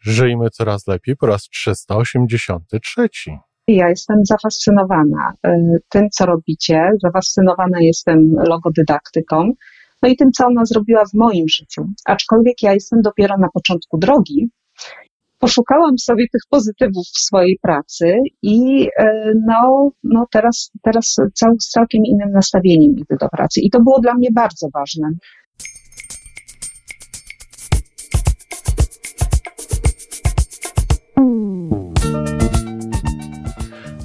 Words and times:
Żyjmy 0.00 0.50
coraz 0.50 0.86
lepiej 0.86 1.16
po 1.16 1.26
raz 1.26 1.42
383. 1.42 3.08
Ja 3.68 3.88
jestem 3.88 4.16
zafascynowana 4.24 5.32
y, 5.46 5.50
tym, 5.88 6.10
co 6.10 6.26
robicie. 6.26 6.90
Zafascynowana 7.02 7.80
jestem 7.80 8.34
logodydaktyką. 8.48 9.52
No 10.02 10.08
i 10.08 10.16
tym, 10.16 10.32
co 10.32 10.46
ona 10.46 10.64
zrobiła 10.64 11.04
w 11.04 11.14
moim 11.14 11.48
życiu. 11.48 11.84
Aczkolwiek 12.04 12.62
ja 12.62 12.74
jestem 12.74 13.02
dopiero 13.02 13.38
na 13.38 13.48
początku 13.54 13.98
drogi. 13.98 14.50
Poszukałam 15.38 15.98
sobie 15.98 16.24
tych 16.32 16.42
pozytywów 16.50 17.06
w 17.06 17.18
swojej 17.18 17.58
pracy 17.62 18.18
i 18.42 18.86
y, 18.86 19.04
no, 19.46 19.90
no 20.04 20.26
teraz, 20.32 20.70
teraz 20.82 21.16
cał, 21.34 21.54
z 21.60 21.68
całkiem 21.68 22.02
innym 22.04 22.30
nastawieniem 22.32 22.92
idę 22.92 23.16
do 23.20 23.28
pracy. 23.28 23.60
I 23.60 23.70
to 23.70 23.80
było 23.80 24.00
dla 24.00 24.14
mnie 24.14 24.28
bardzo 24.32 24.68
ważne. 24.74 25.10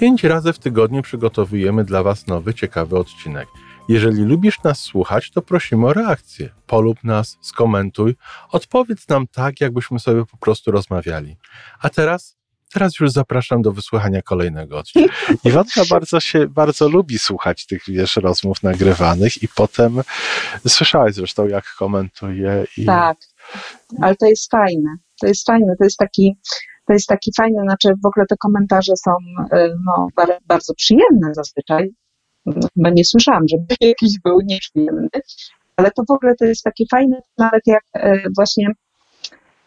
Pięć 0.00 0.24
razy 0.24 0.52
w 0.52 0.58
tygodniu 0.58 1.02
przygotowujemy 1.02 1.84
dla 1.84 2.02
Was 2.02 2.26
nowy, 2.26 2.54
ciekawy 2.54 2.98
odcinek. 2.98 3.48
Jeżeli 3.88 4.22
lubisz 4.22 4.62
nas 4.62 4.80
słuchać, 4.80 5.30
to 5.30 5.42
prosimy 5.42 5.86
o 5.86 5.92
reakcję. 5.92 6.48
Polub 6.66 7.04
nas, 7.04 7.38
skomentuj, 7.40 8.16
odpowiedz 8.50 9.08
nam 9.08 9.26
tak, 9.26 9.60
jakbyśmy 9.60 10.00
sobie 10.00 10.26
po 10.26 10.36
prostu 10.36 10.70
rozmawiali. 10.70 11.36
A 11.80 11.88
teraz, 11.88 12.36
teraz 12.72 12.98
już 13.00 13.10
zapraszam 13.10 13.62
do 13.62 13.72
wysłuchania 13.72 14.22
kolejnego 14.22 14.78
odcinka. 14.78 15.14
Iwanka 15.44 15.82
bardzo 15.90 16.20
się, 16.20 16.46
bardzo 16.46 16.88
lubi 16.88 17.18
słuchać 17.18 17.66
tych, 17.66 17.82
wiesz, 17.88 18.16
rozmów 18.16 18.62
nagrywanych 18.62 19.42
i 19.42 19.48
potem 19.48 20.00
słyszałaś 20.68 21.14
zresztą, 21.14 21.46
jak 21.46 21.74
komentuje. 21.78 22.64
I... 22.76 22.84
Tak, 22.84 23.18
ale 24.02 24.16
to 24.16 24.26
jest 24.26 24.50
fajne. 24.50 24.96
To 25.20 25.26
jest 25.26 25.46
fajne, 25.46 25.76
to 25.78 25.84
jest 25.84 25.96
taki, 25.96 26.36
to 26.90 26.94
jest 26.94 27.06
taki 27.06 27.30
fajny, 27.36 27.62
znaczy 27.62 27.88
w 28.02 28.06
ogóle 28.06 28.26
te 28.26 28.36
komentarze 28.36 28.92
są 28.96 29.10
y, 29.52 29.74
no, 29.86 30.08
bardzo 30.46 30.74
przyjemne 30.74 31.34
zazwyczaj. 31.34 31.90
No, 32.46 32.68
chyba 32.74 32.90
nie 32.90 33.04
słyszałam, 33.04 33.42
żeby 33.50 33.64
jakiś 33.80 34.12
był 34.24 34.38
nieprzyjemny, 34.44 35.08
ale 35.76 35.90
to 35.90 36.02
w 36.08 36.10
ogóle 36.10 36.34
to 36.34 36.44
jest 36.44 36.62
takie 36.62 36.84
fajne, 36.90 37.20
nawet 37.38 37.62
jak 37.66 37.82
y, 37.96 38.22
właśnie, 38.36 38.66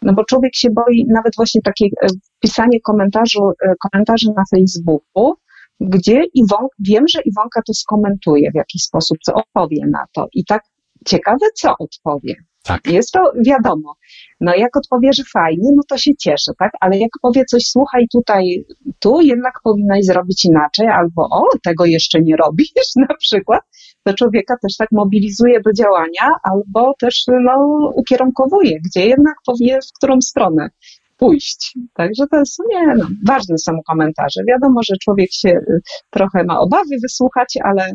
no 0.02 0.14
bo 0.14 0.26
człowiek 0.26 0.56
się 0.56 0.70
boi, 0.70 1.06
nawet 1.08 1.34
właśnie 1.38 1.62
takie 1.62 1.86
y, 1.86 2.08
pisanie 2.40 2.82
komentarzu, 2.82 3.52
komentarzy 3.80 4.28
na 4.36 4.44
Facebooku, 4.56 5.34
gdzie 5.80 6.24
Iwon, 6.34 6.68
wiem, 6.80 7.06
że 7.08 7.22
Iwonka 7.22 7.62
to 7.68 7.74
skomentuje 7.74 8.52
w 8.52 8.56
jakiś 8.56 8.84
sposób, 8.84 9.18
co 9.26 9.34
odpowie 9.34 9.88
na 9.92 10.06
to. 10.14 10.28
I 10.34 10.46
tak 10.46 10.64
ciekawe, 11.06 11.46
co 11.56 11.76
odpowie. 11.80 12.36
Tak. 12.64 12.88
Jest 12.88 13.12
to 13.12 13.32
wiadomo. 13.46 13.96
No 14.42 14.56
jak 14.56 14.78
odpowie, 14.78 15.14
że 15.14 15.24
fajnie, 15.34 15.70
no 15.76 15.82
to 15.90 15.98
się 15.98 16.12
cieszę, 16.16 16.52
tak? 16.60 16.72
Ale 16.80 16.98
jak 16.98 17.10
powie 17.22 17.46
coś, 17.46 17.64
słuchaj, 17.68 18.08
tutaj, 18.12 18.66
tu 19.00 19.22
jednak 19.22 19.54
powinnaś 19.64 20.06
zrobić 20.06 20.46
inaczej, 20.46 20.88
albo 20.88 21.30
o, 21.32 21.44
tego 21.64 21.86
jeszcze 21.86 22.22
nie 22.22 22.36
robisz 22.36 22.96
na 23.10 23.16
przykład, 23.20 23.62
to 24.04 24.14
człowieka 24.14 24.56
też 24.62 24.78
tak 24.78 24.92
mobilizuje 24.92 25.62
do 25.62 25.74
działania, 25.74 26.30
albo 26.44 26.94
też 27.00 27.24
no, 27.46 27.92
ukierunkowuje, 27.96 28.80
gdzie 28.86 29.06
jednak 29.06 29.36
powie, 29.46 29.80
w 29.90 29.98
którą 29.98 30.22
stronę 30.22 30.70
pójść. 31.18 31.78
Także 31.94 32.28
to 32.32 32.38
jest, 32.38 32.60
nie 32.70 32.88
no, 32.98 33.06
ważne 33.28 33.58
są 33.58 33.72
komentarze. 33.88 34.42
Wiadomo, 34.48 34.84
że 34.84 34.96
człowiek 35.04 35.32
się 35.32 35.50
y, 35.50 35.82
trochę 36.10 36.44
ma 36.44 36.60
obawy 36.60 36.96
wysłuchać, 37.02 37.58
ale 37.64 37.94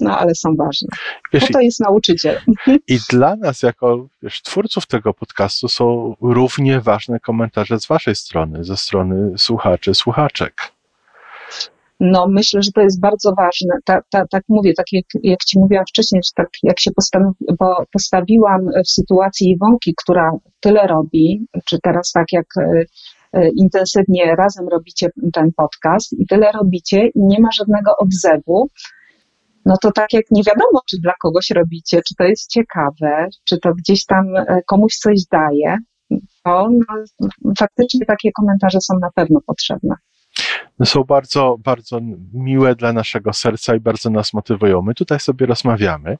no 0.00 0.18
ale 0.18 0.34
są 0.34 0.56
ważne. 0.56 0.88
Wiesz, 1.32 1.42
Bo 1.46 1.52
to 1.52 1.60
jest 1.60 1.80
nauczyciel. 1.80 2.40
I 2.88 2.98
dla 3.10 3.36
nas, 3.36 3.62
jako 3.62 4.06
wiesz, 4.22 4.42
twórców 4.42 4.86
tego 4.86 5.14
podcastu, 5.14 5.68
są 5.68 6.14
równie 6.20 6.80
ważne 6.80 7.20
komentarze 7.20 7.80
z 7.80 7.86
Waszej 7.86 8.14
strony, 8.14 8.64
ze 8.64 8.76
strony 8.76 9.38
słuchaczy, 9.38 9.94
słuchaczek. 9.94 10.54
No, 12.00 12.26
myślę, 12.28 12.62
że 12.62 12.72
to 12.72 12.80
jest 12.80 13.00
bardzo 13.00 13.34
ważne. 13.34 13.74
Ta, 13.84 14.00
ta, 14.10 14.26
tak 14.26 14.42
mówię, 14.48 14.74
tak 14.74 14.86
jak, 14.92 15.04
jak 15.22 15.38
Ci 15.44 15.58
mówiłam 15.58 15.84
wcześniej, 15.88 16.22
że 16.24 16.30
tak 16.34 16.48
jak 16.62 16.80
się 16.80 16.90
bo 17.58 17.84
postawiłam 17.92 18.60
w 18.84 18.90
sytuacji 18.90 19.50
Iwonki, 19.50 19.94
która 19.96 20.30
tyle 20.60 20.86
robi, 20.86 21.46
czy 21.64 21.78
teraz 21.82 22.12
tak 22.12 22.32
jak 22.32 22.46
e, 22.56 22.84
e, 23.32 23.48
intensywnie 23.48 24.36
razem 24.36 24.68
robicie 24.68 25.10
ten 25.32 25.52
podcast 25.56 26.12
i 26.12 26.26
tyle 26.26 26.52
robicie 26.52 27.06
i 27.06 27.20
nie 27.20 27.40
ma 27.40 27.48
żadnego 27.52 27.96
odzewu, 27.98 28.68
no 29.64 29.74
to 29.82 29.92
tak 29.92 30.12
jak 30.12 30.24
nie 30.30 30.42
wiadomo, 30.42 30.80
czy 30.90 30.96
dla 31.02 31.12
kogoś 31.22 31.50
robicie, 31.50 32.00
czy 32.08 32.14
to 32.14 32.24
jest 32.24 32.50
ciekawe, 32.50 33.28
czy 33.44 33.58
to 33.58 33.72
gdzieś 33.74 34.04
tam 34.04 34.36
e, 34.36 34.62
komuś 34.66 34.96
coś 34.96 35.24
daje, 35.32 35.76
to 36.44 36.68
no, 36.70 37.30
faktycznie 37.58 38.06
takie 38.06 38.32
komentarze 38.32 38.80
są 38.80 38.98
na 38.98 39.10
pewno 39.14 39.40
potrzebne. 39.46 39.94
No 40.78 40.86
są 40.86 41.04
bardzo, 41.04 41.56
bardzo 41.64 42.00
miłe 42.32 42.74
dla 42.74 42.92
naszego 42.92 43.32
serca 43.32 43.74
i 43.74 43.80
bardzo 43.80 44.10
nas 44.10 44.32
motywują. 44.32 44.82
My 44.82 44.94
tutaj 44.94 45.20
sobie 45.20 45.46
rozmawiamy, 45.46 46.18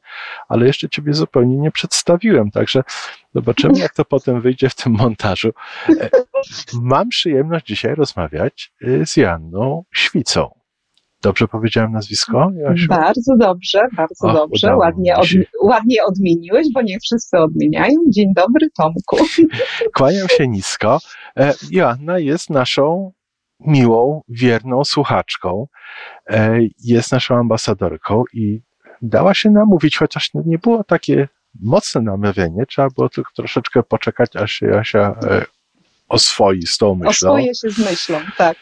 ale 0.48 0.66
jeszcze 0.66 0.88
Ciebie 0.88 1.14
zupełnie 1.14 1.56
nie 1.56 1.70
przedstawiłem, 1.70 2.50
także 2.50 2.82
zobaczymy, 3.34 3.78
jak 3.78 3.94
to 3.94 4.04
potem 4.04 4.40
wyjdzie 4.40 4.68
w 4.68 4.74
tym 4.74 4.92
montażu. 4.92 5.50
E, 5.88 6.10
mam 6.82 7.08
przyjemność 7.08 7.66
dzisiaj 7.66 7.94
rozmawiać 7.94 8.72
e, 8.82 9.06
z 9.06 9.16
Janną 9.16 9.84
Świcą. 9.94 10.59
Dobrze 11.22 11.48
powiedziałem 11.48 11.92
nazwisko? 11.92 12.50
Jasiu? 12.54 12.88
Bardzo 12.88 13.36
dobrze, 13.36 13.80
bardzo 13.96 14.28
Och, 14.28 14.34
dobrze. 14.34 14.76
Ładnie, 14.76 15.16
od, 15.16 15.26
ładnie 15.62 16.04
odmieniłeś, 16.04 16.66
bo 16.74 16.82
nie 16.82 17.00
wszyscy 17.00 17.38
odmieniają. 17.38 17.94
Dzień 18.08 18.32
dobry, 18.36 18.70
Tomku. 18.76 19.16
Kłaniam 19.96 20.28
się 20.28 20.48
nisko. 20.48 20.98
E, 21.36 21.54
Joanna 21.70 22.18
jest 22.18 22.50
naszą 22.50 23.12
miłą, 23.60 24.22
wierną 24.28 24.84
słuchaczką. 24.84 25.66
E, 26.30 26.58
jest 26.84 27.12
naszą 27.12 27.36
ambasadorką 27.36 28.24
i 28.32 28.60
dała 29.02 29.34
się 29.34 29.50
namówić, 29.50 29.96
chociaż 29.96 30.30
nie 30.34 30.58
było 30.58 30.84
takie 30.84 31.28
mocne 31.62 32.00
namawianie. 32.00 32.66
Trzeba 32.66 32.88
było 32.96 33.08
tylko 33.08 33.30
troszeczkę 33.36 33.82
poczekać, 33.82 34.36
aż 34.36 34.52
się 34.52 34.66
Jasia 34.66 35.14
e, 35.22 35.44
oswoi 36.08 36.62
z 36.66 36.78
tą 36.78 36.94
myślą. 36.94 37.08
Oswoje 37.08 37.54
się 37.54 37.70
z 37.70 37.78
myślą, 37.78 38.18
tak 38.36 38.56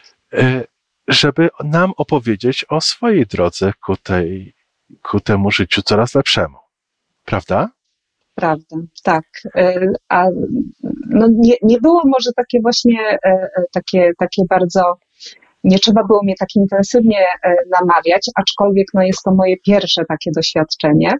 żeby 1.09 1.49
nam 1.63 1.91
opowiedzieć 1.97 2.65
o 2.69 2.81
swojej 2.81 3.25
drodze 3.25 3.73
ku, 3.85 3.97
tej, 3.97 4.53
ku 5.01 5.19
temu 5.19 5.51
życiu 5.51 5.81
coraz 5.81 6.15
lepszemu. 6.15 6.57
Prawda? 7.25 7.69
Prawda, 8.35 8.75
tak. 9.03 9.25
E, 9.55 9.87
a 10.09 10.25
no 11.09 11.27
nie, 11.31 11.55
nie 11.63 11.79
było 11.79 12.01
może 12.05 12.31
takie 12.35 12.61
właśnie 12.61 12.99
e, 13.01 13.17
e, 13.23 13.49
takie, 13.71 14.11
takie 14.17 14.43
bardzo 14.49 14.81
nie 15.63 15.79
trzeba 15.79 16.03
było 16.03 16.23
mnie 16.23 16.35
tak 16.39 16.49
intensywnie 16.55 17.25
namawiać, 17.79 18.29
aczkolwiek 18.35 18.87
no 18.93 19.03
jest 19.03 19.23
to 19.23 19.31
moje 19.31 19.57
pierwsze 19.57 20.05
takie 20.05 20.31
doświadczenie. 20.35 21.11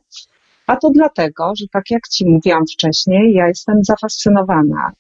A 0.67 0.75
to 0.75 0.89
dlatego, 0.89 1.53
że 1.59 1.65
tak 1.71 1.83
jak 1.89 2.07
Ci 2.07 2.29
mówiłam 2.29 2.63
wcześniej, 2.73 3.33
ja 3.33 3.47
jestem 3.47 3.83
zafascynowana 3.83 4.91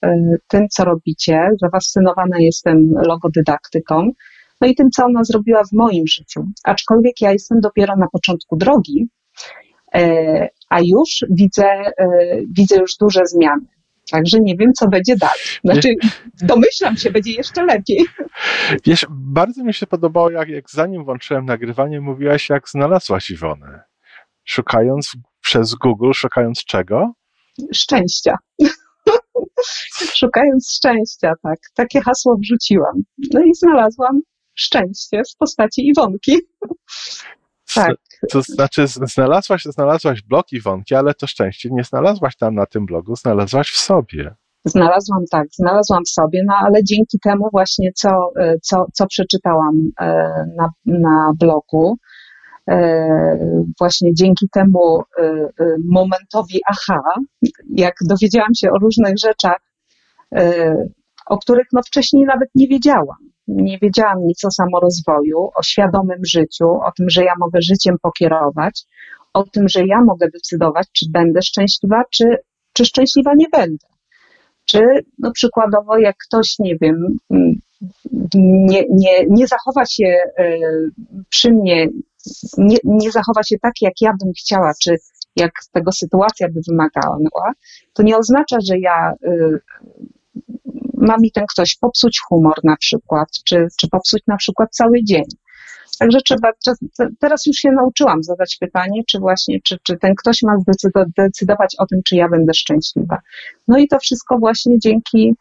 tym, 0.47 0.67
co 0.69 0.85
robicie, 0.85 1.49
zafascynowana 1.61 2.39
jestem 2.39 2.93
logodydaktyką, 3.07 4.11
no 4.61 4.67
i 4.67 4.75
tym, 4.75 4.91
co 4.91 5.05
ona 5.05 5.23
zrobiła 5.23 5.63
w 5.63 5.71
moim 5.73 6.07
życiu. 6.07 6.45
Aczkolwiek 6.63 7.21
ja 7.21 7.31
jestem 7.31 7.59
dopiero 7.59 7.95
na 7.95 8.07
początku 8.11 8.57
drogi, 8.57 9.07
e, 9.95 10.49
a 10.69 10.81
już 10.81 11.25
widzę, 11.29 11.65
e, 11.65 11.93
widzę 12.57 12.75
już 12.75 12.95
duże 12.95 13.25
zmiany. 13.25 13.65
Także 14.11 14.39
nie 14.39 14.55
wiem, 14.57 14.73
co 14.73 14.87
będzie 14.87 15.15
dalej. 15.15 15.39
Znaczy, 15.63 15.95
domyślam 16.41 16.97
się, 16.97 17.11
będzie 17.11 17.31
jeszcze 17.31 17.65
lepiej. 17.65 18.05
Wiesz, 18.85 19.05
bardzo 19.09 19.63
mi 19.63 19.73
się 19.73 19.87
podobało, 19.87 20.31
jak, 20.31 20.49
jak 20.49 20.69
zanim 20.69 21.05
włączyłem 21.05 21.45
nagrywanie, 21.45 22.01
mówiłaś, 22.01 22.49
jak 22.49 22.69
znalazłaś 22.69 23.29
Iwonę. 23.29 23.81
Szukając 24.45 25.11
przez 25.41 25.75
Google, 25.75 26.11
szukając 26.13 26.63
czego? 26.65 27.13
Szczęścia. 27.73 28.35
szukając 30.19 30.71
szczęścia, 30.71 31.33
tak. 31.43 31.59
Takie 31.75 32.01
hasło 32.01 32.37
wrzuciłam. 32.37 33.01
No 33.33 33.41
i 33.41 33.53
znalazłam 33.53 34.21
szczęście 34.59 35.21
w 35.33 35.37
postaci 35.37 35.87
Iwonki. 35.87 36.37
tak. 37.75 37.95
To 38.31 38.41
znaczy, 38.41 38.87
znalazłaś, 38.87 39.63
znalazłaś 39.63 40.21
blog 40.21 40.51
Iwonki, 40.51 40.95
ale 40.95 41.13
to 41.13 41.27
szczęście 41.27 41.69
nie 41.71 41.83
znalazłaś 41.83 42.37
tam 42.37 42.55
na 42.55 42.65
tym 42.65 42.85
blogu, 42.85 43.15
znalazłaś 43.15 43.71
w 43.71 43.77
sobie. 43.77 44.35
Znalazłam 44.65 45.23
tak, 45.31 45.47
znalazłam 45.51 46.05
sobie, 46.05 46.41
no 46.47 46.53
ale 46.65 46.83
dzięki 46.83 47.19
temu 47.23 47.49
właśnie, 47.51 47.89
co, 47.95 48.09
co, 48.61 48.85
co 48.93 49.07
przeczytałam 49.07 49.91
na, 50.57 50.69
na 50.85 51.31
blogu, 51.39 51.97
właśnie 53.79 54.13
dzięki 54.13 54.49
temu 54.49 55.03
momentowi 55.89 56.59
aha, 56.69 57.01
jak 57.75 57.93
dowiedziałam 58.09 58.53
się 58.55 58.69
o 58.69 58.79
różnych 58.79 59.17
rzeczach, 59.17 59.59
o 61.25 61.37
których 61.37 61.67
no 61.73 61.81
wcześniej 61.83 62.25
nawet 62.25 62.49
nie 62.55 62.67
wiedziałam. 62.67 63.28
Nie 63.49 63.77
wiedziałam 63.81 64.17
nic 64.23 64.45
o 64.45 64.51
samorozwoju, 64.51 65.49
o 65.55 65.63
świadomym 65.63 66.25
życiu, 66.25 66.65
o 66.65 66.91
tym, 66.97 67.09
że 67.09 67.23
ja 67.23 67.33
mogę 67.39 67.61
życiem 67.61 67.95
pokierować, 68.01 68.83
o 69.33 69.43
tym, 69.43 69.67
że 69.69 69.85
ja 69.85 70.01
mogę 70.01 70.27
decydować, 70.33 70.87
czy 70.93 71.05
będę 71.11 71.41
szczęśliwa, 71.41 72.03
czy, 72.11 72.25
czy 72.73 72.85
szczęśliwa 72.85 73.31
nie 73.35 73.45
będę. 73.51 73.87
Czy 74.65 74.79
no 75.19 75.31
przykładowo, 75.31 75.97
jak 75.97 76.15
ktoś, 76.27 76.55
nie 76.59 76.75
wiem, 76.81 77.17
nie, 78.33 78.83
nie, 78.89 79.25
nie 79.29 79.47
zachowa 79.47 79.85
się 79.85 80.17
e, 80.37 80.57
przy 81.29 81.51
mnie, 81.51 81.87
nie, 82.57 82.77
nie 82.83 83.11
zachowa 83.11 83.43
się 83.43 83.55
tak, 83.61 83.73
jak 83.81 83.93
ja 84.01 84.11
bym 84.23 84.33
chciała, 84.33 84.71
czy 84.83 84.95
jak 85.35 85.51
tego 85.71 85.91
sytuacja 85.91 86.47
by 86.49 86.59
wymagała, 86.69 87.17
to 87.93 88.03
nie 88.03 88.17
oznacza, 88.17 88.57
że 88.67 88.79
ja 88.79 89.13
e, 89.23 89.59
ma 90.99 91.15
mi 91.21 91.31
ten 91.31 91.45
ktoś 91.53 91.77
popsuć 91.77 92.19
humor 92.27 92.55
na 92.63 92.77
przykład, 92.77 93.27
czy, 93.45 93.67
czy 93.79 93.87
popsuć 93.87 94.23
na 94.27 94.37
przykład 94.37 94.69
cały 94.71 95.03
dzień. 95.03 95.23
Także 95.99 96.19
trzeba, 96.21 96.51
teraz 97.19 97.45
już 97.45 97.57
się 97.57 97.71
nauczyłam 97.71 98.23
zadać 98.23 98.57
pytanie, 98.59 99.01
czy 99.07 99.19
właśnie, 99.19 99.59
czy, 99.63 99.77
czy 99.83 99.97
ten 99.97 100.15
ktoś 100.15 100.43
ma 100.43 100.57
zdecydować 101.07 101.75
o 101.79 101.85
tym, 101.85 101.99
czy 102.05 102.15
ja 102.15 102.29
będę 102.29 102.53
szczęśliwa. 102.53 103.17
No 103.67 103.77
i 103.77 103.87
to 103.87 103.99
wszystko 103.99 104.37
właśnie 104.37 104.79
dzięki, 104.79 105.35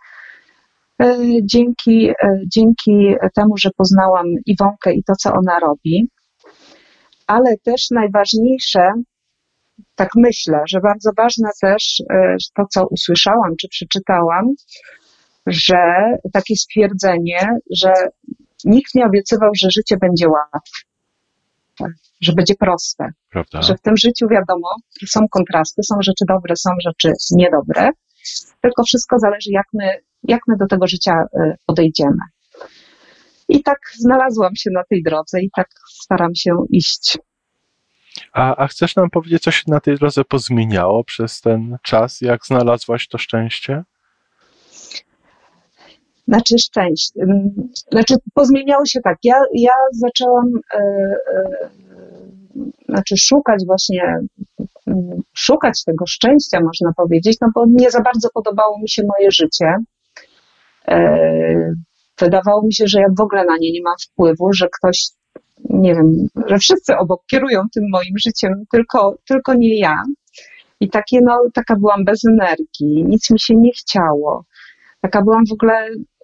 e, 1.02 1.16
dzięki, 1.42 2.08
e, 2.08 2.40
dzięki 2.46 3.14
temu, 3.34 3.56
że 3.56 3.70
poznałam 3.76 4.26
Iwonkę 4.46 4.92
i 4.92 5.04
to, 5.04 5.12
co 5.16 5.32
ona 5.32 5.58
robi. 5.58 6.08
Ale 7.26 7.56
też 7.64 7.90
najważniejsze, 7.90 8.92
tak 9.94 10.08
myślę, 10.16 10.62
że 10.68 10.80
bardzo 10.80 11.10
ważne 11.16 11.48
też 11.60 12.02
e, 12.10 12.36
to, 12.56 12.66
co 12.70 12.86
usłyszałam 12.86 13.56
czy 13.60 13.68
przeczytałam, 13.68 14.54
że 15.48 15.76
takie 16.32 16.56
stwierdzenie, 16.56 17.48
że 17.70 17.92
nikt 18.64 18.94
nie 18.94 19.06
obiecywał, 19.06 19.50
że 19.54 19.70
życie 19.70 19.96
będzie 19.96 20.28
łatwe, 20.28 21.86
że 22.20 22.32
będzie 22.32 22.54
proste, 22.54 23.04
Prawda. 23.30 23.62
że 23.62 23.74
w 23.74 23.80
tym 23.80 23.96
życiu 23.96 24.28
wiadomo, 24.28 24.68
są 25.06 25.20
kontrasty, 25.30 25.82
są 25.82 25.94
rzeczy 26.02 26.24
dobre, 26.28 26.56
są 26.56 26.70
rzeczy 26.84 27.12
niedobre, 27.30 27.90
tylko 28.60 28.84
wszystko 28.84 29.18
zależy, 29.18 29.50
jak 29.50 29.66
my, 29.74 29.90
jak 30.22 30.40
my 30.48 30.56
do 30.56 30.66
tego 30.66 30.86
życia 30.86 31.12
y, 31.12 31.56
podejdziemy. 31.66 32.18
I 33.48 33.62
tak 33.62 33.78
znalazłam 33.98 34.56
się 34.56 34.70
na 34.70 34.82
tej 34.90 35.02
drodze 35.02 35.40
i 35.40 35.50
tak 35.56 35.68
staram 36.02 36.34
się 36.34 36.50
iść. 36.70 37.18
A, 38.32 38.56
a 38.56 38.66
chcesz 38.66 38.96
nam 38.96 39.10
powiedzieć, 39.10 39.42
co 39.42 39.50
się 39.50 39.62
na 39.66 39.80
tej 39.80 39.96
drodze 39.96 40.24
pozmieniało 40.24 41.04
przez 41.04 41.40
ten 41.40 41.78
czas, 41.82 42.20
jak 42.20 42.46
znalazłaś 42.46 43.08
to 43.08 43.18
szczęście? 43.18 43.84
Znaczy 46.28 46.58
szczęście. 46.58 47.20
Znaczy 47.92 48.14
pozmieniało 48.34 48.86
się 48.86 49.00
tak. 49.00 49.16
Ja, 49.24 49.34
ja 49.54 49.72
zaczęłam 49.92 50.46
e, 50.74 50.78
e, 50.78 51.68
znaczy 52.88 53.16
szukać 53.16 53.62
właśnie, 53.66 54.18
szukać 55.36 55.84
tego 55.84 56.06
szczęścia, 56.06 56.60
można 56.60 56.92
powiedzieć, 56.96 57.36
no 57.40 57.48
bo 57.54 57.64
nie 57.68 57.90
za 57.90 58.00
bardzo 58.00 58.28
podobało 58.34 58.78
mi 58.78 58.88
się 58.88 59.02
moje 59.02 59.30
życie. 59.30 59.74
E, 60.88 61.74
wydawało 62.18 62.62
mi 62.62 62.74
się, 62.74 62.84
że 62.86 63.00
ja 63.00 63.06
w 63.18 63.20
ogóle 63.20 63.44
na 63.44 63.56
nie 63.60 63.72
nie 63.72 63.82
mam 63.82 63.96
wpływu, 64.00 64.52
że 64.52 64.68
ktoś, 64.78 65.08
nie 65.70 65.94
wiem, 65.94 66.28
że 66.46 66.58
wszyscy 66.58 66.96
obok 66.96 67.20
kierują 67.30 67.62
tym 67.74 67.84
moim 67.92 68.14
życiem, 68.26 68.64
tylko, 68.72 69.14
tylko 69.28 69.54
nie 69.54 69.78
ja. 69.78 70.02
I 70.80 70.90
takie, 70.90 71.20
no, 71.22 71.40
taka 71.54 71.76
byłam 71.76 72.04
bez 72.04 72.24
energii, 72.24 73.04
nic 73.04 73.30
mi 73.30 73.40
się 73.40 73.56
nie 73.56 73.72
chciało. 73.72 74.44
Taka 75.00 75.22
byłam 75.22 75.46
w 75.46 75.52
ogóle 75.52 75.88
Mm, 75.92 76.17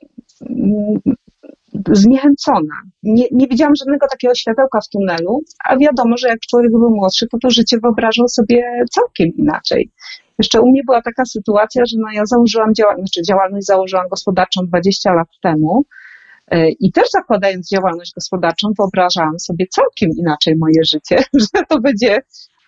zniechęcona. 1.92 2.74
Nie, 3.02 3.24
nie 3.32 3.46
widziałam 3.48 3.74
żadnego 3.76 4.06
takiego 4.10 4.34
światełka 4.34 4.80
w 4.80 4.88
tunelu, 4.88 5.40
a 5.64 5.76
wiadomo, 5.76 6.16
że 6.16 6.28
jak 6.28 6.40
człowiek 6.50 6.70
był 6.70 6.90
młodszy, 6.90 7.26
to 7.28 7.38
to 7.42 7.50
życie 7.50 7.78
wyobrażał 7.82 8.28
sobie 8.28 8.84
całkiem 8.90 9.28
inaczej. 9.36 9.90
Jeszcze 10.38 10.60
u 10.60 10.70
mnie 10.70 10.82
była 10.86 11.02
taka 11.02 11.24
sytuacja, 11.24 11.82
że 11.86 11.96
no 11.98 12.12
ja 12.12 12.26
założyłam 12.26 12.74
działalność, 12.74 13.12
znaczy 13.12 13.26
działalność 13.26 13.66
założyłam 13.66 14.08
gospodarczą 14.08 14.60
20 14.66 15.12
lat 15.12 15.28
temu 15.42 15.84
e, 16.50 16.70
i 16.70 16.92
też 16.92 17.10
zakładając 17.10 17.70
działalność 17.70 18.12
gospodarczą 18.14 18.68
wyobrażałam 18.78 19.38
sobie 19.38 19.66
całkiem 19.66 20.10
inaczej 20.18 20.56
moje 20.56 20.84
życie, 20.84 21.16
że 21.54 21.64
to 21.68 21.80
będzie 21.80 22.18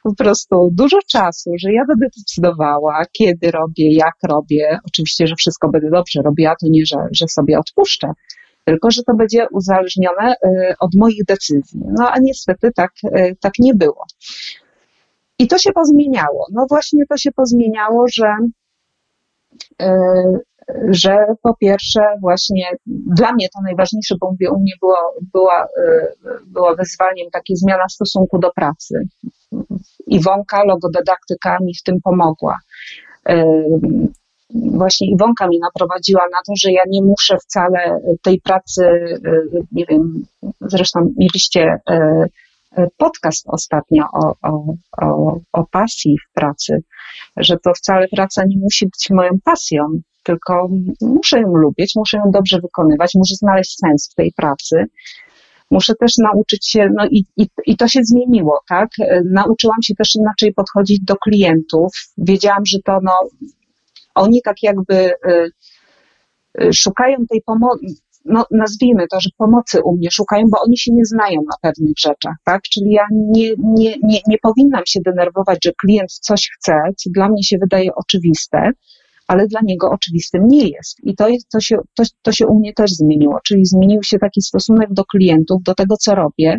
po 0.06 0.14
prostu 0.14 0.70
dużo 0.72 0.98
czasu, 1.08 1.50
że 1.58 1.72
ja 1.72 1.84
będę 1.88 2.06
decydowała, 2.18 3.02
kiedy 3.12 3.50
robię, 3.50 3.94
jak 3.94 4.14
robię. 4.22 4.78
Oczywiście, 4.86 5.26
że 5.26 5.34
wszystko 5.38 5.68
będę 5.68 5.90
dobrze 5.90 6.22
robiła, 6.22 6.54
to 6.60 6.66
nie, 6.70 6.86
że, 6.86 6.96
że 7.12 7.28
sobie 7.28 7.58
odpuszczę, 7.58 8.12
tylko 8.64 8.90
że 8.90 9.02
to 9.02 9.14
będzie 9.14 9.46
uzależnione 9.52 10.34
y, 10.34 10.74
od 10.80 10.90
moich 10.94 11.24
decyzji. 11.24 11.80
No 11.98 12.10
a 12.10 12.18
niestety 12.20 12.70
tak, 12.72 12.92
y, 13.04 13.36
tak 13.40 13.52
nie 13.58 13.74
było. 13.74 14.04
I 15.38 15.48
to 15.48 15.58
się 15.58 15.72
pozmieniało. 15.72 16.46
No 16.52 16.66
właśnie 16.68 17.02
to 17.08 17.16
się 17.16 17.32
pozmieniało, 17.32 18.04
że 18.08 18.36
y, 19.82 19.86
że 20.88 21.16
po 21.42 21.54
pierwsze 21.54 22.00
właśnie 22.20 22.66
dla 22.86 23.32
mnie 23.32 23.48
to 23.48 23.62
najważniejsze, 23.62 24.14
bo 24.20 24.30
mówię, 24.30 24.50
u 24.50 24.60
mnie 24.60 24.72
było, 24.80 24.96
była, 25.32 25.66
była 26.46 26.74
wyzwaniem 26.74 27.30
takie 27.32 27.56
zmiana 27.56 27.88
stosunku 27.88 28.38
do 28.38 28.50
pracy. 28.50 29.08
Iwonka, 30.06 30.64
logodydaktyka 30.64 31.58
mi 31.60 31.74
w 31.74 31.82
tym 31.82 32.00
pomogła. 32.04 32.58
Właśnie 34.54 35.10
Iwonka 35.10 35.48
mi 35.48 35.58
naprowadziła 35.58 36.22
na 36.32 36.38
to, 36.46 36.52
że 36.58 36.72
ja 36.72 36.82
nie 36.88 37.02
muszę 37.02 37.38
wcale 37.38 38.00
tej 38.22 38.40
pracy, 38.40 38.88
nie 39.72 39.86
wiem, 39.86 40.26
zresztą 40.60 41.14
mieliście 41.16 41.78
e, 41.90 42.26
podcast 42.96 43.44
ostatnio 43.48 44.04
o, 44.12 44.34
o, 44.42 44.74
o, 45.02 45.38
o 45.52 45.64
pasji 45.70 46.16
w 46.18 46.34
pracy, 46.34 46.82
że 47.36 47.56
to 47.56 47.74
wcale 47.74 48.08
praca 48.08 48.44
nie 48.44 48.58
musi 48.58 48.86
być 48.86 49.10
moją 49.10 49.30
pasją, 49.44 50.00
tylko 50.22 50.68
muszę 51.00 51.40
ją 51.40 51.48
lubić, 51.48 51.92
muszę 51.96 52.16
ją 52.16 52.30
dobrze 52.30 52.60
wykonywać, 52.60 53.12
muszę 53.14 53.34
znaleźć 53.34 53.76
sens 53.78 54.10
w 54.12 54.14
tej 54.14 54.32
pracy. 54.32 54.84
Muszę 55.70 55.94
też 55.94 56.12
nauczyć 56.18 56.70
się, 56.70 56.88
no 56.96 57.06
i, 57.06 57.24
i, 57.36 57.46
i 57.66 57.76
to 57.76 57.88
się 57.88 58.00
zmieniło, 58.02 58.60
tak? 58.68 58.88
Nauczyłam 59.24 59.82
się 59.82 59.94
też 59.94 60.14
inaczej 60.14 60.54
podchodzić 60.54 61.00
do 61.00 61.16
klientów. 61.16 61.92
Wiedziałam, 62.18 62.66
że 62.66 62.78
to 62.84 62.98
no, 63.02 63.12
oni 64.16 64.42
tak 64.42 64.62
jakby 64.62 64.94
y, 64.94 65.50
y, 66.62 66.72
szukają 66.72 67.16
tej 67.30 67.42
pomocy, 67.42 67.86
no, 68.24 68.44
nazwijmy 68.50 69.06
to, 69.10 69.20
że 69.20 69.30
pomocy 69.36 69.82
u 69.82 69.96
mnie 69.96 70.10
szukają, 70.10 70.44
bo 70.50 70.60
oni 70.60 70.78
się 70.78 70.92
nie 70.92 71.04
znają 71.04 71.40
na 71.40 71.56
pewnych 71.62 71.98
rzeczach, 71.98 72.34
tak? 72.44 72.62
Czyli 72.62 72.90
ja 72.90 73.06
nie, 73.12 73.50
nie, 73.58 73.94
nie, 74.02 74.20
nie 74.26 74.38
powinnam 74.42 74.82
się 74.86 75.00
denerwować, 75.04 75.58
że 75.64 75.72
klient 75.72 76.12
coś 76.12 76.50
chce, 76.56 76.72
co 76.96 77.10
dla 77.10 77.28
mnie 77.28 77.42
się 77.42 77.58
wydaje 77.58 77.94
oczywiste, 77.94 78.70
ale 79.26 79.46
dla 79.46 79.60
niego 79.62 79.90
oczywistym 79.90 80.48
nie 80.48 80.68
jest. 80.68 80.96
I 81.02 81.14
to, 81.14 81.28
jest, 81.28 81.48
to, 81.48 81.60
się, 81.60 81.76
to, 81.94 82.02
to 82.22 82.32
się 82.32 82.46
u 82.46 82.58
mnie 82.58 82.74
też 82.74 82.90
zmieniło, 82.90 83.38
czyli 83.44 83.66
zmienił 83.66 84.02
się 84.02 84.18
taki 84.18 84.42
stosunek 84.42 84.92
do 84.92 85.04
klientów, 85.04 85.62
do 85.62 85.74
tego, 85.74 85.96
co 85.96 86.14
robię. 86.14 86.58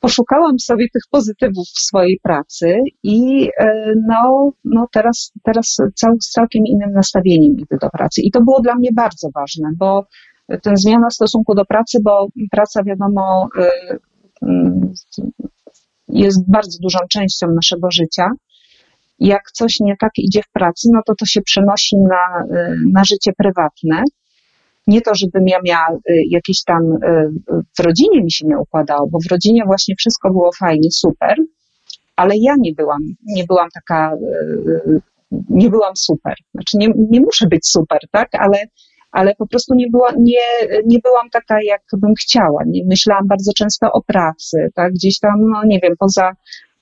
Poszukałam 0.00 0.58
sobie 0.58 0.86
tych 0.92 1.02
pozytywów 1.10 1.66
w 1.66 1.80
swojej 1.80 2.20
pracy 2.22 2.78
i 3.02 3.48
e, 3.58 3.92
no, 4.08 4.52
no 4.64 4.86
teraz, 4.92 5.32
teraz 5.42 5.76
cał, 5.94 6.12
z 6.20 6.30
całkiem 6.30 6.66
innym 6.66 6.92
nastawieniem 6.92 7.52
idę 7.52 7.76
do 7.80 7.90
pracy. 7.90 8.20
I 8.20 8.30
to 8.30 8.40
było 8.40 8.60
dla 8.60 8.74
mnie 8.74 8.90
bardzo 8.94 9.28
ważne, 9.34 9.70
bo 9.76 10.04
ten 10.62 10.76
zmiana 10.76 11.10
stosunku 11.10 11.54
do 11.54 11.64
pracy, 11.64 11.98
bo 12.02 12.28
praca 12.50 12.82
wiadomo 12.82 13.48
e, 13.58 13.70
jest 16.08 16.50
bardzo 16.50 16.78
dużą 16.82 16.98
częścią 17.10 17.46
naszego 17.54 17.90
życia 17.90 18.30
jak 19.18 19.42
coś 19.52 19.80
nie 19.80 19.96
tak 20.00 20.10
idzie 20.18 20.42
w 20.42 20.52
pracy, 20.52 20.88
no 20.92 21.00
to 21.06 21.14
to 21.14 21.26
się 21.26 21.42
przenosi 21.42 21.96
na, 21.96 22.44
y, 22.58 22.76
na 22.92 23.04
życie 23.04 23.32
prywatne. 23.38 24.02
Nie 24.86 25.00
to, 25.00 25.14
żebym 25.14 25.48
ja 25.48 25.58
miała 25.64 25.98
y, 26.10 26.22
jakieś 26.30 26.64
tam 26.64 26.92
y, 26.92 27.30
w 27.78 27.82
rodzinie 27.82 28.22
mi 28.22 28.32
się 28.32 28.46
nie 28.46 28.58
układało, 28.58 29.06
bo 29.06 29.18
w 29.18 29.30
rodzinie 29.30 29.62
właśnie 29.66 29.94
wszystko 29.98 30.30
było 30.30 30.50
fajnie, 30.58 30.90
super, 30.90 31.36
ale 32.16 32.34
ja 32.36 32.54
nie 32.58 32.72
byłam, 32.72 33.00
nie 33.26 33.44
byłam 33.44 33.68
taka, 33.74 34.16
nie 35.50 35.70
byłam 35.70 35.96
super. 35.96 36.34
Znaczy 36.54 36.76
nie, 36.76 36.88
nie 37.10 37.20
muszę 37.20 37.46
być 37.46 37.66
super, 37.66 37.98
tak, 38.10 38.28
ale, 38.32 38.58
ale 39.12 39.34
po 39.34 39.46
prostu 39.46 39.74
nie, 39.74 39.86
była, 39.90 40.12
nie, 40.18 40.68
nie 40.86 40.98
byłam 40.98 41.30
taka, 41.30 41.58
jak 41.62 41.82
bym 41.92 42.14
chciała. 42.14 42.62
Myślałam 42.86 43.26
bardzo 43.26 43.52
często 43.56 43.92
o 43.92 44.02
pracy, 44.02 44.68
tak, 44.74 44.92
gdzieś 44.92 45.18
tam, 45.18 45.50
no 45.50 45.64
nie 45.64 45.80
wiem, 45.80 45.94
poza 45.98 46.32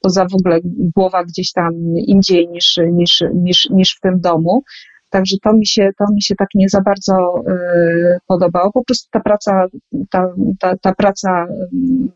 poza 0.02 0.24
w 0.24 0.34
ogóle 0.34 0.60
głowa 0.96 1.24
gdzieś 1.24 1.52
tam 1.52 1.72
indziej 1.96 2.48
niż, 2.48 2.80
niż, 2.92 3.24
niż, 3.34 3.70
niż 3.70 3.96
w 3.96 4.00
tym 4.00 4.20
domu. 4.20 4.62
Także 5.10 5.36
to 5.42 5.52
mi 5.52 5.66
się, 5.66 5.90
to 5.98 6.04
mi 6.14 6.22
się 6.22 6.34
tak 6.34 6.48
nie 6.54 6.68
za 6.68 6.80
bardzo 6.80 7.14
y, 7.48 8.18
podobało. 8.26 8.72
Po 8.72 8.84
prostu 8.84 9.08
ta 9.10 9.20
praca, 9.20 9.66
ta, 10.10 10.34
ta, 10.60 10.76
ta 10.76 10.94
praca 10.94 11.46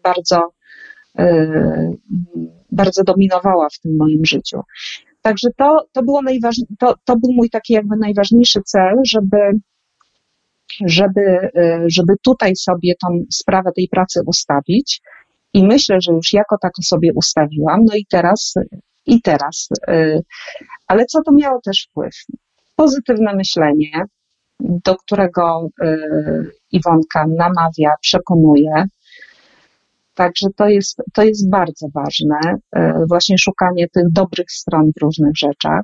bardzo, 0.02 0.50
y, 1.20 1.24
bardzo 2.72 3.04
dominowała 3.04 3.68
w 3.68 3.78
tym 3.80 3.96
moim 3.96 4.24
życiu. 4.24 4.60
Także 5.22 5.48
to, 5.56 5.86
to 5.92 6.02
było 6.02 6.22
najważniejsze, 6.22 6.74
to, 6.78 6.94
to 7.04 7.16
był 7.16 7.32
mój 7.32 7.50
taki 7.50 7.72
jakby 7.72 7.96
najważniejszy 7.96 8.60
cel, 8.64 8.94
żeby, 9.06 9.38
żeby, 10.86 11.20
y, 11.56 11.84
żeby 11.86 12.14
tutaj 12.22 12.56
sobie 12.56 12.94
tą 13.02 13.24
sprawę 13.30 13.70
tej 13.76 13.88
pracy 13.88 14.20
ustawić. 14.26 15.00
I 15.56 15.66
myślę, 15.66 16.00
że 16.00 16.12
już 16.12 16.32
jako 16.32 16.56
tako 16.58 16.82
sobie 16.82 17.10
ustawiłam. 17.14 17.80
No 17.84 17.96
i 17.96 18.06
teraz, 18.10 18.54
i 19.06 19.22
teraz. 19.22 19.68
Y, 19.90 20.22
ale 20.86 21.06
co 21.06 21.22
to 21.22 21.32
miało 21.32 21.60
też 21.64 21.86
wpływ? 21.90 22.14
Pozytywne 22.76 23.34
myślenie, 23.34 24.04
do 24.60 24.96
którego 24.96 25.68
y, 25.82 26.50
Iwonka 26.72 27.26
namawia, 27.38 27.90
przekonuje. 28.00 28.84
Także 30.14 30.48
to 30.56 30.68
jest, 30.68 31.02
to 31.14 31.22
jest 31.22 31.50
bardzo 31.50 31.86
ważne, 31.94 32.38
właśnie 33.08 33.38
szukanie 33.38 33.88
tych 33.88 34.12
dobrych 34.12 34.50
stron 34.50 34.90
w 34.96 35.02
różnych 35.02 35.36
rzeczach. 35.36 35.82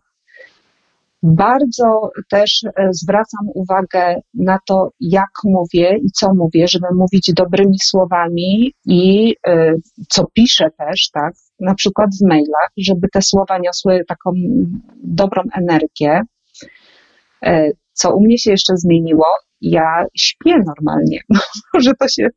Bardzo 1.22 2.10
też 2.30 2.64
e, 2.64 2.88
zwracam 2.92 3.48
uwagę 3.54 4.20
na 4.34 4.58
to, 4.66 4.90
jak 5.00 5.30
mówię 5.44 5.96
i 6.02 6.10
co 6.10 6.34
mówię, 6.34 6.68
żeby 6.68 6.86
mówić 6.94 7.32
dobrymi 7.36 7.78
słowami 7.82 8.72
i 8.86 9.34
e, 9.46 9.74
co 10.08 10.26
piszę 10.34 10.68
też, 10.78 11.10
tak, 11.12 11.34
na 11.60 11.74
przykład 11.74 12.10
w 12.20 12.28
mailach, 12.28 12.70
żeby 12.76 13.08
te 13.12 13.22
słowa 13.22 13.58
niosły 13.58 14.04
taką 14.08 14.30
dobrą 15.04 15.42
energię. 15.54 16.20
Co 17.92 18.16
u 18.16 18.20
mnie 18.20 18.38
się 18.38 18.50
jeszcze 18.50 18.76
zmieniło, 18.76 19.26
ja 19.62 20.04
śpię 20.16 20.58
normalnie. 20.66 21.20
Może 21.74 21.92
to 22.00 22.08
się, 22.08 22.28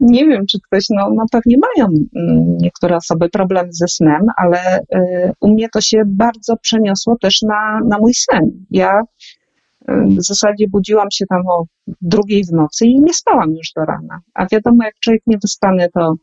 nie 0.00 0.26
wiem, 0.26 0.46
czy 0.46 0.58
ktoś, 0.66 0.84
no, 0.90 1.10
no 1.14 1.24
pewnie 1.32 1.56
mają 1.58 1.88
mm, 1.88 2.56
niektóre 2.58 2.96
osoby 2.96 3.28
problem 3.28 3.66
ze 3.72 3.88
snem, 3.88 4.22
ale 4.36 4.80
y, 4.80 5.32
u 5.40 5.48
mnie 5.48 5.68
to 5.72 5.80
się 5.80 6.02
bardzo 6.06 6.56
przeniosło 6.56 7.16
też 7.20 7.42
na, 7.42 7.80
na 7.88 7.98
mój 7.98 8.14
sen. 8.14 8.66
Ja 8.70 9.00
y, 9.00 9.94
w 10.18 10.22
zasadzie 10.22 10.66
budziłam 10.68 11.10
się 11.12 11.26
tam 11.26 11.42
o 11.46 11.64
drugiej 12.00 12.44
w 12.44 12.52
nocy 12.52 12.86
i 12.86 13.00
nie 13.00 13.14
spałam 13.14 13.50
już 13.50 13.72
do 13.76 13.84
rana. 13.84 14.20
A 14.34 14.46
wiadomo, 14.46 14.84
jak 14.84 14.94
człowiek 15.00 15.22
niewyspany, 15.26 15.88
to 15.94 16.14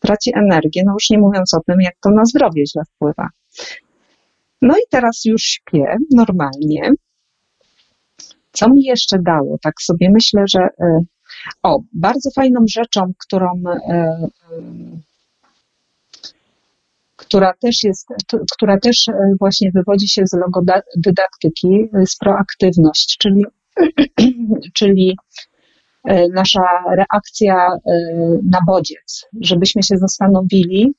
traci 0.00 0.32
energię, 0.34 0.82
no 0.86 0.92
już 0.92 1.10
nie 1.10 1.18
mówiąc 1.18 1.54
o 1.54 1.60
tym, 1.66 1.80
jak 1.80 1.94
to 2.00 2.10
na 2.10 2.24
zdrowie 2.24 2.64
źle 2.66 2.82
wpływa. 2.94 3.28
No 4.62 4.76
i 4.76 4.82
teraz 4.90 5.24
już 5.24 5.42
śpię 5.42 5.96
normalnie. 6.10 6.92
Co 8.54 8.68
mi 8.68 8.82
jeszcze 8.82 9.18
dało? 9.18 9.58
Tak 9.62 9.74
sobie 9.82 10.10
myślę, 10.10 10.44
że 10.48 10.60
e, 10.60 11.00
o, 11.62 11.80
bardzo 11.92 12.30
fajną 12.30 12.60
rzeczą, 12.68 13.12
którą, 13.18 13.62
e, 13.66 13.72
e, 13.90 14.28
która 17.16 17.52
też 17.60 17.84
jest, 17.84 18.08
która 18.52 18.78
też 18.78 19.06
właśnie 19.40 19.70
wywodzi 19.74 20.08
się 20.08 20.22
z 20.26 20.32
logodydaktyki, 20.32 21.88
jest 22.00 22.18
proaktywność, 22.18 23.16
czyli, 23.18 23.44
czyli 24.78 25.16
nasza 26.34 26.62
reakcja 26.96 27.68
na 28.50 28.58
bodziec, 28.66 29.26
żebyśmy 29.40 29.82
się 29.82 29.96
zastanowili 29.96 30.94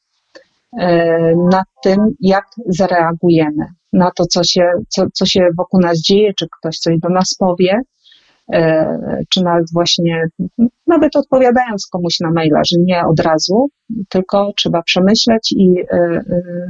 nad 1.51 1.67
tym, 1.83 1.97
jak 2.19 2.45
zareagujemy 2.67 3.65
na 3.95 4.11
to, 4.11 4.25
co 4.25 4.43
się, 4.43 4.71
co, 4.89 5.05
co 5.13 5.25
się 5.25 5.47
wokół 5.57 5.79
nas 5.79 6.01
dzieje, 6.01 6.33
czy 6.33 6.47
ktoś 6.59 6.77
coś 6.77 6.99
do 6.99 7.09
nas 7.09 7.35
powie, 7.39 7.81
e, 8.53 9.23
czy 9.29 9.43
nawet 9.43 9.65
właśnie, 9.73 10.23
nawet 10.87 11.15
odpowiadając 11.15 11.87
komuś 11.87 12.19
na 12.19 12.31
maila, 12.31 12.61
że 12.65 12.77
nie 12.79 13.05
od 13.05 13.19
razu, 13.19 13.69
tylko 14.09 14.51
trzeba 14.57 14.81
przemyśleć 14.81 15.51
i, 15.51 15.79
e, 15.79 15.97
e, 15.97 16.69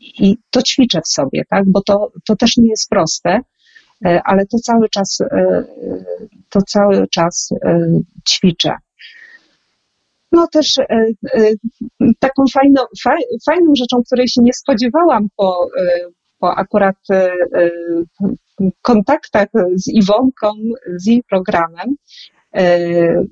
i 0.00 0.36
to 0.50 0.62
ćwiczę 0.62 1.00
w 1.00 1.08
sobie, 1.08 1.42
tak? 1.50 1.64
bo 1.66 1.82
to, 1.82 2.12
to 2.26 2.36
też 2.36 2.56
nie 2.56 2.68
jest 2.68 2.90
proste, 2.90 3.40
ale 4.24 4.46
to 4.46 4.58
cały 4.58 4.88
czas, 4.88 5.18
to 6.48 6.62
cały 6.62 7.08
czas 7.08 7.50
ćwiczę. 8.28 8.70
No 10.32 10.46
też 10.52 10.74
taką 12.18 12.44
fajną, 12.52 12.82
fajną 13.46 13.72
rzeczą, 13.78 14.02
której 14.06 14.28
się 14.28 14.42
nie 14.42 14.52
spodziewałam 14.52 15.28
po, 15.36 15.68
po 16.38 16.54
akurat 16.54 16.96
y, 17.10 17.14
y, 17.58 18.70
kontaktach 18.82 19.48
z 19.74 19.88
Iwonką, 19.88 20.52
z 20.96 21.06
jej 21.06 21.22
programem, 21.30 21.94
y, 22.58 23.28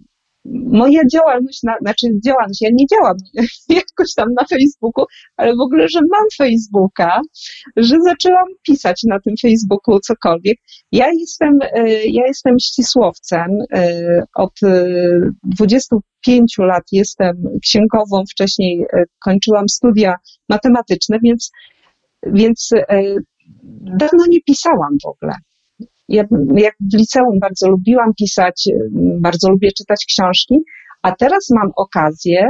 moja 0.73 1.01
działalność, 1.13 1.63
na, 1.63 1.77
znaczy 1.81 2.07
działalność, 2.25 2.63
ja 2.63 2.71
nie 2.73 2.87
działam 2.87 3.17
jakoś 3.69 4.15
tam 4.17 4.29
na 4.33 4.45
Facebooku, 4.51 5.05
ale 5.37 5.57
w 5.57 5.61
ogóle, 5.61 5.89
że 5.89 6.01
mam 6.01 6.25
Facebooka, 6.39 7.21
że 7.77 7.97
zaczęłam 8.05 8.47
pisać 8.63 9.01
na 9.05 9.21
tym 9.21 9.35
Facebooku 9.43 10.01
cokolwiek. 10.01 10.59
Ja 10.93 11.07
jestem, 11.13 11.59
ja 12.05 12.27
jestem 12.27 12.59
ścisłowcem. 12.61 13.51
Od 14.35 14.53
25 15.45 16.55
lat 16.59 16.85
jestem 16.93 17.37
księgową, 17.63 18.25
wcześniej 18.31 18.85
kończyłam 19.25 19.69
studia 19.69 20.15
matematyczne, 20.49 21.19
więc 21.23 21.51
więc 22.33 22.71
e, 22.89 23.03
dawno 23.99 24.25
nie 24.29 24.41
pisałam 24.41 24.97
w 25.05 25.07
ogóle. 25.09 25.33
Ja, 26.09 26.25
jak 26.57 26.75
w 26.93 26.97
liceum 26.97 27.39
bardzo 27.41 27.71
lubiłam 27.71 28.15
pisać, 28.19 28.69
e, 28.73 28.79
bardzo 29.21 29.51
lubię 29.51 29.73
czytać 29.73 30.05
książki, 30.09 30.55
a 31.03 31.13
teraz 31.13 31.51
mam 31.51 31.71
okazję 31.77 32.49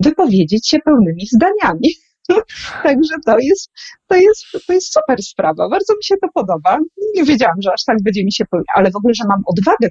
wypowiedzieć 0.00 0.68
się 0.68 0.78
pełnymi 0.78 1.26
zdaniami. 1.26 1.88
Także 2.82 3.14
to 3.26 3.38
jest, 3.38 3.70
to, 4.06 4.16
jest, 4.16 4.44
to 4.66 4.72
jest 4.72 4.92
super 4.92 5.22
sprawa. 5.22 5.68
Bardzo 5.68 5.94
mi 5.96 6.04
się 6.04 6.14
to 6.22 6.28
podoba. 6.34 6.78
Nie 7.14 7.24
wiedziałam, 7.24 7.62
że 7.62 7.72
aż 7.72 7.84
tak 7.84 7.96
będzie 8.02 8.24
mi 8.24 8.32
się 8.32 8.44
powiedzieć, 8.44 8.68
ale 8.74 8.90
w 8.90 8.96
ogóle, 8.96 9.14
że 9.14 9.24
mam 9.28 9.42
odwagę, 9.46 9.88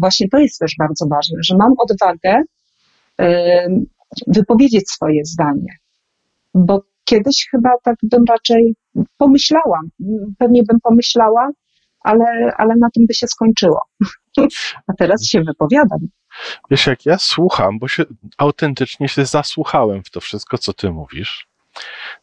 właśnie 0.00 0.28
to 0.28 0.38
jest 0.38 0.58
też 0.58 0.74
bardzo 0.78 1.06
ważne, 1.06 1.38
że 1.42 1.56
mam 1.56 1.72
odwagę 1.78 2.42
wypowiedzieć 4.26 4.90
swoje 4.90 5.24
zdanie. 5.24 5.76
Bo 6.54 6.82
Kiedyś 7.08 7.48
chyba 7.50 7.70
tak 7.82 7.96
bym 8.02 8.24
raczej 8.28 8.74
pomyślała, 9.16 9.80
pewnie 10.38 10.62
bym 10.62 10.80
pomyślała, 10.82 11.50
ale, 12.00 12.52
ale 12.56 12.74
na 12.76 12.88
tym 12.94 13.06
by 13.06 13.14
się 13.14 13.26
skończyło. 13.26 13.80
A 14.88 14.92
teraz 14.98 15.24
się 15.24 15.40
wypowiadam. 15.40 15.98
Wiesz, 16.70 16.86
jak 16.86 17.06
ja 17.06 17.18
słucham, 17.18 17.78
bo 17.78 17.88
się 17.88 18.04
autentycznie 18.38 19.08
się 19.08 19.24
zasłuchałem 19.24 20.02
w 20.04 20.10
to 20.10 20.20
wszystko, 20.20 20.58
co 20.58 20.72
ty 20.72 20.90
mówisz, 20.90 21.46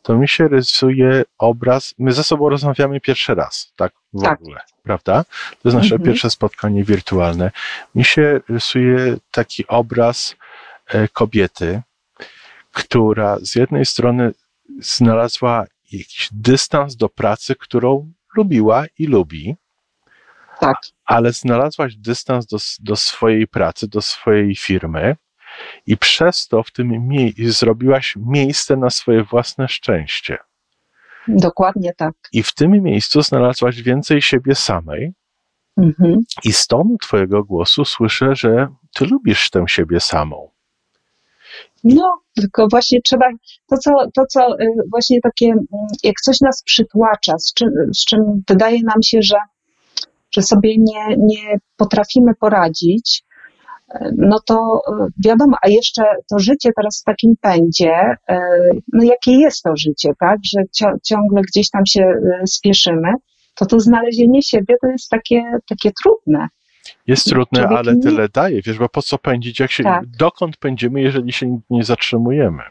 to 0.01 0.15
mi 0.15 0.27
się 0.27 0.47
rysuje 0.47 1.23
obraz. 1.37 1.93
My 1.97 2.11
ze 2.11 2.23
sobą 2.23 2.49
rozmawiamy 2.49 3.01
pierwszy 3.01 3.35
raz, 3.35 3.73
tak 3.75 3.93
w 4.13 4.21
tak. 4.21 4.41
ogóle, 4.41 4.59
prawda? 4.83 5.23
To 5.23 5.69
jest 5.69 5.75
nasze 5.75 5.95
mhm. 5.95 6.03
pierwsze 6.03 6.29
spotkanie 6.29 6.83
wirtualne. 6.83 7.51
Mi 7.95 8.05
się 8.05 8.41
rysuje 8.49 9.17
taki 9.31 9.67
obraz 9.67 10.35
e, 10.87 11.07
kobiety, 11.07 11.81
która 12.71 13.37
z 13.41 13.55
jednej 13.55 13.85
strony 13.85 14.33
znalazła 14.79 15.65
jakiś 15.91 16.29
dystans 16.31 16.95
do 16.95 17.09
pracy, 17.09 17.55
którą 17.55 18.11
lubiła 18.35 18.85
i 18.99 19.07
lubi. 19.07 19.55
Tak. 20.59 20.77
Ale 21.05 21.33
znalazłaś 21.33 21.95
dystans 21.95 22.45
do, 22.45 22.57
do 22.79 22.95
swojej 22.95 23.47
pracy, 23.47 23.87
do 23.87 24.01
swojej 24.01 24.55
firmy 24.55 25.15
i 25.85 25.97
przez 25.97 26.47
to 26.47 26.63
w 26.63 26.71
tym 26.71 27.07
mie 27.07 27.31
zrobiłaś 27.37 28.15
miejsce 28.15 28.77
na 28.77 28.89
swoje 28.89 29.23
własne 29.23 29.67
szczęście. 29.67 30.37
Dokładnie 31.27 31.93
tak. 31.93 32.13
I 32.31 32.43
w 32.43 32.53
tym 32.53 32.71
miejscu 32.71 33.21
znalazłaś 33.21 33.81
więcej 33.81 34.21
siebie 34.21 34.55
samej. 34.55 35.13
Mhm. 35.77 36.19
I 36.43 36.53
z 36.53 36.67
tonu 36.67 36.97
Twojego 36.97 37.43
głosu 37.43 37.85
słyszę, 37.85 38.35
że 38.35 38.67
Ty 38.93 39.05
lubisz 39.05 39.49
tę 39.49 39.65
siebie 39.67 39.99
samą. 39.99 40.49
No, 41.83 42.19
tylko 42.35 42.67
właśnie 42.67 42.99
trzeba, 43.01 43.25
to 43.69 43.77
co, 43.77 43.91
to 44.13 44.25
co 44.29 44.59
y, 44.59 44.67
właśnie 44.91 45.21
takie, 45.21 45.45
mm, 45.45 45.65
jak 46.03 46.15
coś 46.15 46.41
nas 46.41 46.63
przytłacza, 46.63 47.39
z 47.39 47.53
czym, 47.53 47.69
z 47.93 48.05
czym 48.05 48.43
wydaje 48.49 48.79
nam 48.83 49.03
się, 49.03 49.21
że, 49.21 49.37
że 50.35 50.41
sobie 50.41 50.75
nie, 50.77 51.15
nie 51.17 51.57
potrafimy 51.77 52.31
poradzić, 52.39 53.23
y, 53.95 53.97
no 54.17 54.39
to 54.45 54.81
y, 54.89 55.11
wiadomo, 55.25 55.57
a 55.61 55.69
jeszcze 55.69 56.03
to 56.29 56.39
życie 56.39 56.69
teraz 56.75 57.01
w 57.01 57.03
takim 57.03 57.33
pędzie, 57.41 58.15
no 58.93 59.03
jakie 59.03 59.31
jest 59.31 59.63
to 59.63 59.75
życie, 59.75 60.09
tak, 60.19 60.37
że 60.43 60.87
ciągle 61.03 61.41
gdzieś 61.41 61.69
tam 61.69 61.85
się 61.85 62.03
spieszymy, 62.45 63.11
to 63.55 63.65
to 63.65 63.79
znalezienie 63.79 64.41
siebie 64.43 64.75
to 64.81 64.87
jest 64.87 65.09
takie, 65.09 65.41
takie 65.69 65.91
trudne. 66.03 66.47
Jest 67.07 67.25
trudne, 67.25 67.67
ale 67.67 67.95
tyle 67.95 68.29
daje, 68.29 68.61
wiesz, 68.61 68.77
bo 68.77 68.89
po 68.89 69.01
co 69.01 69.17
pędzić, 69.17 69.59
jak 69.59 69.71
się, 69.71 69.83
tak. 69.83 70.07
dokąd 70.07 70.57
pędzimy, 70.57 71.01
jeżeli 71.01 71.33
się 71.33 71.59
nie 71.69 71.83
zatrzymujemy? 71.83 72.63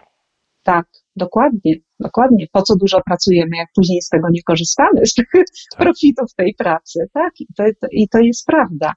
Tak, 0.62 0.86
dokładnie. 1.16 1.74
dokładnie. 2.00 2.46
Po 2.52 2.62
co 2.62 2.76
dużo 2.76 3.00
pracujemy, 3.06 3.56
jak 3.56 3.68
później 3.74 4.02
z 4.02 4.08
tego 4.08 4.28
nie 4.30 4.42
korzystamy, 4.42 5.06
z 5.06 5.14
tych 5.14 5.26
tak. 5.32 5.44
profitów 5.78 6.34
tej 6.36 6.54
pracy, 6.54 7.06
tak? 7.12 7.32
I 7.40 7.46
to, 7.56 7.64
I 7.92 8.08
to 8.08 8.18
jest 8.18 8.46
prawda. 8.46 8.92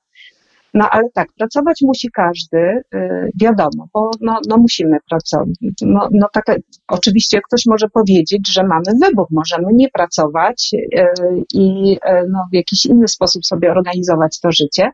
No 0.73 0.89
ale 0.89 1.03
tak, 1.13 1.27
pracować 1.37 1.81
musi 1.81 2.11
każdy, 2.11 2.57
y, 2.57 2.81
wiadomo, 3.41 3.87
bo 3.93 4.11
no, 4.21 4.39
no 4.47 4.57
musimy 4.57 4.97
pracować. 5.09 5.49
No, 5.81 6.09
no 6.11 6.27
tak, 6.33 6.45
oczywiście 6.87 7.39
ktoś 7.41 7.65
może 7.65 7.89
powiedzieć, 7.89 8.53
że 8.53 8.63
mamy 8.63 8.99
wybór, 9.01 9.27
możemy 9.31 9.67
nie 9.73 9.89
pracować 9.89 10.69
y, 10.73 11.05
i 11.53 11.93
y, 11.93 12.27
no, 12.29 12.45
w 12.51 12.55
jakiś 12.55 12.85
inny 12.85 13.07
sposób 13.07 13.45
sobie 13.45 13.71
organizować 13.71 14.39
to 14.39 14.51
życie. 14.51 14.91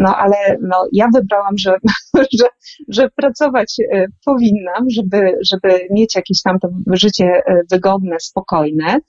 No 0.00 0.16
ale 0.16 0.36
no, 0.60 0.88
ja 0.92 1.06
wybrałam, 1.14 1.58
że, 1.58 1.76
że, 2.40 2.46
że 2.88 3.08
pracować 3.16 3.76
powinnam, 4.24 4.90
żeby, 4.90 5.38
żeby 5.50 5.88
mieć 5.90 6.14
jakieś 6.14 6.42
tam 6.42 6.58
to 6.58 6.68
życie 6.86 7.42
wygodne, 7.70 8.16
spokojne. 8.20 9.00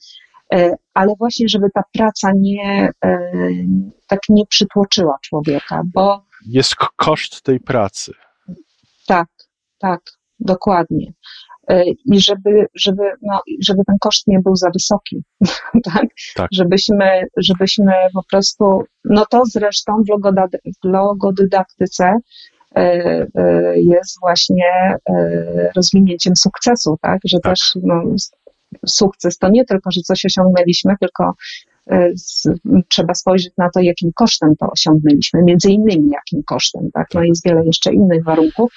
E, 0.54 0.76
ale 0.94 1.14
właśnie, 1.20 1.50
żeby 1.50 1.68
ta 1.74 1.84
praca 1.94 2.32
nie, 2.36 2.90
e, 3.06 3.32
tak 4.08 4.20
nie 4.30 4.46
przytłoczyła 4.46 5.18
człowieka, 5.22 5.82
bo... 5.94 6.26
Jest 6.48 6.76
koszt 6.96 7.42
tej 7.42 7.60
pracy. 7.60 8.12
Tak, 9.08 9.28
tak, 9.80 10.02
dokładnie. 10.40 11.14
E, 11.72 11.84
I 11.90 12.22
żeby, 12.22 12.66
żeby, 12.76 13.04
no, 13.22 13.42
żeby 13.62 13.82
ten 13.88 13.96
koszt 14.02 14.28
nie 14.28 14.40
był 14.40 14.56
za 14.56 14.70
wysoki, 14.70 15.24
tak? 15.94 16.06
tak? 16.36 16.48
Żebyśmy, 16.52 17.26
żebyśmy 17.38 17.94
po 18.14 18.24
prostu, 18.32 18.84
no 19.06 19.26
to 19.26 19.44
zresztą 19.46 19.94
w 20.04 20.88
logodydaktyce 20.88 22.14
jest 23.76 24.20
właśnie 24.20 24.98
rozwinięciem 25.76 26.36
sukcesu, 26.36 26.98
tak? 27.02 27.20
Że 27.26 27.40
tak. 27.40 27.52
też 27.52 27.78
no, 27.84 28.04
sukces 28.86 29.38
to 29.38 29.50
nie 29.50 29.66
tylko, 29.66 29.92
że 29.92 30.02
coś 30.02 30.26
osiągnęliśmy, 30.26 30.94
tylko 31.00 31.34
e, 31.88 32.10
z, 32.16 32.48
trzeba 32.90 33.14
spojrzeć 33.14 33.54
na 33.58 33.70
to, 33.70 33.80
jakim 33.80 34.12
kosztem 34.16 34.56
to 34.60 34.68
osiągnęliśmy, 34.72 35.44
między 35.44 35.72
innymi 35.72 36.10
jakim 36.10 36.44
kosztem, 36.44 36.90
tak? 36.94 37.08
No 37.14 37.24
jest 37.24 37.46
wiele 37.46 37.66
jeszcze 37.66 37.94
innych 37.94 38.24
warunków, 38.24 38.74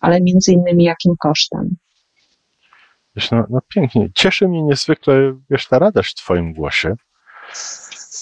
ale 0.00 0.20
między 0.20 0.52
innymi 0.52 0.84
jakim 0.84 1.14
kosztem. 1.18 1.76
Wiesz, 3.18 3.30
no, 3.30 3.44
no 3.50 3.60
pięknie. 3.68 4.08
Cieszy 4.14 4.48
mnie 4.48 4.62
niezwykle, 4.62 5.34
wiesz, 5.50 5.68
ta 5.68 5.78
radość 5.78 6.12
w 6.12 6.22
twoim 6.22 6.52
głosie. 6.52 6.94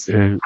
Y, 0.09 0.37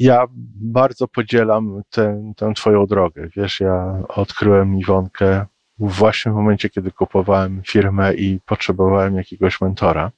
ja 0.00 0.26
bardzo 0.54 1.08
podzielam 1.08 1.82
tę, 1.90 2.32
tę 2.36 2.52
twoją 2.54 2.86
drogę. 2.86 3.28
Wiesz, 3.36 3.60
ja 3.60 4.02
odkryłem 4.08 4.78
Iwonkę 4.78 5.46
właśnie 5.78 6.32
w 6.32 6.34
momencie, 6.34 6.70
kiedy 6.70 6.90
kupowałem 6.90 7.62
firmę 7.66 8.14
i 8.14 8.40
potrzebowałem 8.46 9.16
jakiegoś 9.16 9.60
mentora. 9.60 10.10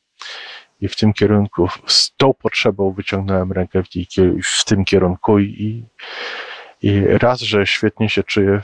I 0.81 0.89
w 0.89 0.97
tym 0.97 1.13
kierunku, 1.13 1.69
z 1.87 2.17
tą 2.17 2.35
potrzebą 2.35 2.93
wyciągnąłem 2.93 3.53
rękę 3.53 3.83
w, 3.83 3.87
w 4.45 4.65
tym 4.65 4.85
kierunku 4.85 5.39
i, 5.39 5.85
i 6.83 7.01
raz, 7.07 7.41
że 7.41 7.67
świetnie 7.67 8.09
się 8.09 8.23
czuję 8.23 8.61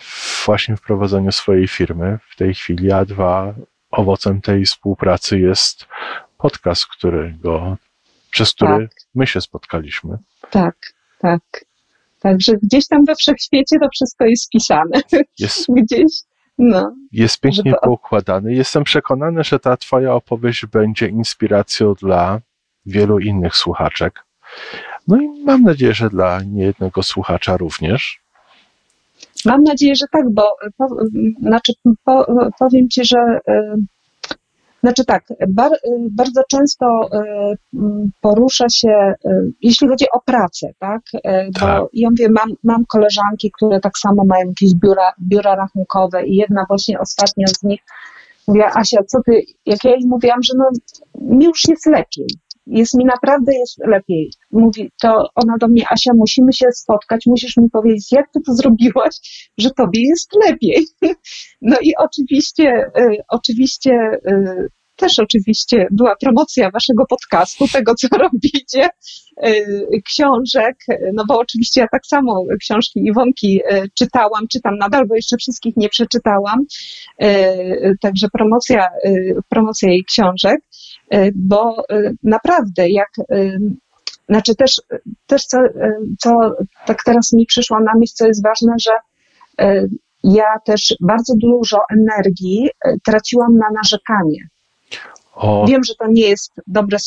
właśnie 0.46 0.76
w 0.76 0.80
prowadzeniu 0.80 1.32
swojej 1.32 1.68
firmy 1.68 2.18
w 2.30 2.36
tej 2.36 2.54
chwili, 2.54 2.92
a 2.92 3.04
dwa, 3.04 3.54
owocem 3.92 4.40
tej 4.40 4.64
współpracy 4.64 5.38
jest 5.38 5.86
podcast, 6.38 6.86
którego, 6.86 7.76
przez 8.30 8.52
który 8.52 8.88
tak. 8.88 8.96
my 9.14 9.26
się 9.26 9.40
spotkaliśmy. 9.40 10.18
Tak, 10.50 10.76
tak. 11.18 11.42
Także 12.20 12.52
gdzieś 12.62 12.88
tam 12.88 13.04
we 13.04 13.14
wszechświecie 13.14 13.78
to 13.78 13.88
wszystko 13.94 14.24
jest 14.24 14.50
pisane. 14.50 15.00
Jest, 15.38 15.66
gdzieś 15.82 16.12
no, 16.58 16.94
jest 17.12 17.40
pięknie 17.40 17.70
żeby... 17.70 17.76
poukładany. 17.82 18.54
Jestem 18.54 18.84
przekonany, 18.84 19.44
że 19.44 19.58
ta 19.58 19.76
Twoja 19.76 20.14
opowieść 20.14 20.66
będzie 20.66 21.08
inspiracją 21.08 21.94
dla 21.94 22.40
wielu 22.86 23.18
innych 23.18 23.56
słuchaczek. 23.56 24.24
No 25.08 25.16
i 25.16 25.28
mam 25.44 25.62
nadzieję, 25.62 25.94
że 25.94 26.10
dla 26.10 26.42
niejednego 26.42 27.02
słuchacza 27.02 27.56
również. 27.56 28.21
Mam 29.44 29.62
nadzieję, 29.62 29.94
że 29.94 30.06
tak, 30.12 30.30
bo 30.30 30.56
po, 30.76 30.86
znaczy, 31.40 31.72
po, 32.04 32.26
powiem 32.58 32.88
Ci, 32.88 33.04
że 33.04 33.18
y, 33.48 33.74
znaczy 34.82 35.04
tak, 35.04 35.24
bar, 35.48 35.70
bardzo 36.10 36.42
często 36.50 37.10
y, 37.12 37.78
porusza 38.20 38.68
się, 38.68 39.14
y, 39.24 39.52
jeśli 39.62 39.88
chodzi 39.88 40.04
o 40.12 40.20
pracę, 40.20 40.70
tak? 40.78 41.00
Bo 41.52 41.60
tak. 41.60 41.82
ja 41.92 42.10
mówię, 42.10 42.28
mam, 42.28 42.48
mam 42.64 42.84
koleżanki, 42.86 43.50
które 43.56 43.80
tak 43.80 43.98
samo 43.98 44.24
mają 44.24 44.48
jakieś 44.48 44.74
biura, 44.74 45.12
biura 45.22 45.54
rachunkowe 45.54 46.26
i 46.26 46.34
jedna 46.34 46.64
właśnie 46.68 47.00
ostatnia 47.00 47.46
z 47.46 47.62
nich 47.62 47.80
mówiła, 48.48 48.70
Asia, 48.74 49.04
co 49.06 49.22
ty, 49.26 49.42
jak 49.66 49.84
ja 49.84 49.90
jej 49.90 50.06
mówiłam, 50.06 50.42
że 50.42 50.52
no, 50.56 50.70
mi 51.20 51.44
już 51.44 51.68
jest 51.68 51.86
lepiej, 51.86 52.26
jest 52.66 52.94
mi 52.94 53.04
naprawdę 53.04 53.54
jest 53.54 53.78
lepiej. 53.86 54.30
Mówi, 54.50 54.90
to 55.02 55.28
ona 55.34 55.54
do 55.60 55.68
mnie, 55.68 55.84
Asia, 55.90 56.10
musimy 56.14 56.52
się 56.52 56.66
spotkać, 56.72 57.26
musisz 57.26 57.56
mi 57.56 57.70
powiedzieć, 57.70 58.12
jak 58.12 58.26
ty 58.32 58.40
to 58.46 58.54
zrobiłaś, 58.54 59.16
że 59.58 59.70
tobie 59.70 60.08
jest 60.08 60.30
lepiej. 60.46 60.86
No 61.62 61.76
i 61.82 61.92
oczywiście, 61.96 62.90
y, 62.98 63.16
oczywiście 63.28 63.90
y, 64.26 64.68
też 64.96 65.18
oczywiście 65.18 65.86
była 65.90 66.16
promocja 66.16 66.70
waszego 66.70 67.06
podcastu, 67.06 67.68
tego 67.68 67.94
co 67.94 68.08
robicie, 68.18 68.88
y, 69.46 70.02
książek, 70.06 70.76
no 71.14 71.24
bo 71.28 71.38
oczywiście 71.38 71.80
ja 71.80 71.86
tak 71.92 72.06
samo 72.06 72.44
książki 72.60 73.00
Iwonki 73.04 73.60
czytałam, 73.98 74.48
czytam 74.48 74.78
nadal, 74.78 75.06
bo 75.06 75.14
jeszcze 75.14 75.36
wszystkich 75.36 75.76
nie 75.76 75.88
przeczytałam, 75.88 76.58
także 78.00 78.26
promocja, 78.32 78.88
promocja 79.48 79.88
jej 79.88 80.04
książek. 80.04 80.60
Bo 81.34 81.84
naprawdę 82.22 82.90
jak 82.90 83.10
znaczy 84.28 84.54
też, 84.54 84.82
też 85.26 85.46
co, 85.46 85.58
co 86.18 86.30
tak 86.86 87.02
teraz 87.04 87.32
mi 87.32 87.46
przyszło 87.46 87.80
na 87.80 87.92
myśl, 87.98 88.12
co 88.14 88.26
jest 88.26 88.42
ważne, 88.42 88.74
że 88.80 88.92
ja 90.24 90.58
też 90.64 90.94
bardzo 91.00 91.34
dużo 91.36 91.78
energii 91.90 92.68
traciłam 93.06 93.56
na 93.56 93.66
narzekanie. 93.74 94.48
O. 95.34 95.66
Wiem, 95.68 95.84
że 95.84 95.94
to 95.94 96.06
nie 96.08 96.28
jest 96.28 96.52
dobre 96.66 96.98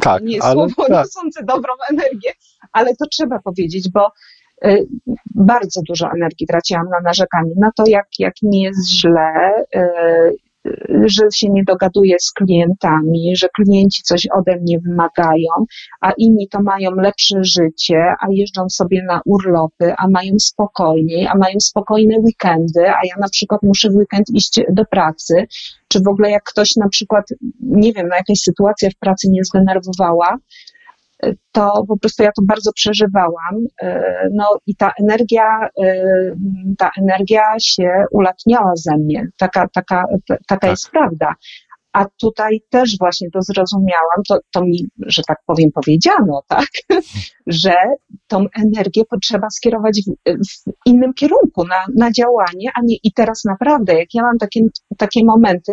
tak, 0.00 0.22
nie 0.22 0.34
jest 0.34 0.46
ale, 0.46 0.54
słowo 0.54 0.84
tak. 0.88 0.90
niosące 0.90 1.44
dobrą 1.44 1.72
energię, 1.90 2.32
ale 2.72 2.96
to 2.96 3.06
trzeba 3.10 3.38
powiedzieć, 3.38 3.88
bo 3.90 4.08
bardzo 5.34 5.80
dużo 5.88 6.10
energii 6.14 6.46
traciłam 6.46 6.88
na 6.88 7.00
narzekanie, 7.00 7.52
na 7.56 7.70
to, 7.76 7.84
jak, 7.86 8.06
jak 8.18 8.34
mi 8.42 8.60
jest 8.60 8.90
źle, 8.90 9.54
że 11.04 11.22
się 11.34 11.48
nie 11.50 11.64
dogaduję 11.64 12.16
z 12.20 12.32
klientami, 12.32 13.36
że 13.36 13.48
klienci 13.48 14.02
coś 14.02 14.26
ode 14.34 14.56
mnie 14.56 14.78
wymagają, 14.78 15.66
a 16.00 16.12
inni 16.18 16.48
to 16.48 16.62
mają 16.62 16.90
lepsze 16.90 17.44
życie, 17.44 17.96
a 18.20 18.26
jeżdżą 18.30 18.68
sobie 18.68 19.02
na 19.02 19.20
urlopy, 19.24 19.94
a 19.98 20.08
mają 20.08 20.32
spokojniej, 20.38 21.26
a 21.26 21.34
mają 21.34 21.60
spokojne 21.60 22.16
weekendy, 22.18 22.88
a 22.88 23.00
ja 23.04 23.14
na 23.20 23.28
przykład 23.28 23.62
muszę 23.62 23.90
w 23.90 23.94
weekend 23.94 24.30
iść 24.30 24.60
do 24.72 24.84
pracy, 24.84 25.46
czy 25.88 26.00
w 26.00 26.08
ogóle 26.08 26.30
jak 26.30 26.42
ktoś 26.42 26.76
na 26.76 26.88
przykład, 26.88 27.24
nie 27.60 27.92
wiem, 27.92 28.08
na 28.08 28.16
jakaś 28.16 28.38
sytuacja 28.38 28.90
w 28.90 28.98
pracy 28.98 29.28
nie 29.30 29.44
zdenerwowała, 29.44 30.38
to 31.52 31.84
po 31.88 31.98
prostu 31.98 32.22
ja 32.22 32.30
to 32.36 32.42
bardzo 32.42 32.72
przeżywałam. 32.72 33.66
E, 33.82 34.28
no 34.32 34.56
i 34.66 34.76
ta 34.76 34.92
energia, 35.00 35.68
e, 35.82 36.04
ta 36.78 36.90
energia 37.00 37.42
się 37.60 38.04
ulatniała 38.10 38.72
ze 38.76 38.96
mnie. 38.96 39.28
Taka, 39.38 39.68
taka, 39.74 40.04
taka 40.28 40.60
tak. 40.60 40.70
jest 40.70 40.90
prawda. 40.90 41.34
A 41.92 42.06
tutaj 42.20 42.60
też 42.70 42.98
właśnie 42.98 43.30
to 43.30 43.42
zrozumiałam, 43.42 44.22
to, 44.28 44.38
to 44.52 44.64
mi, 44.64 44.86
że 45.06 45.22
tak 45.28 45.38
powiem, 45.46 45.70
powiedziano, 45.74 46.42
tak, 46.48 46.68
że 47.46 47.74
tą 48.26 48.44
energię 48.64 49.02
potrzeba 49.10 49.50
skierować 49.50 50.00
w, 50.06 50.30
w, 50.30 50.72
innym 50.86 51.14
kierunku, 51.14 51.64
na, 51.64 51.76
na 51.96 52.12
działanie, 52.12 52.70
a 52.74 52.80
nie 52.84 52.96
i 53.04 53.12
teraz 53.12 53.44
naprawdę, 53.44 53.94
jak 53.94 54.14
ja 54.14 54.22
mam 54.22 54.38
takie, 54.38 54.60
takie 54.98 55.24
momenty, 55.24 55.72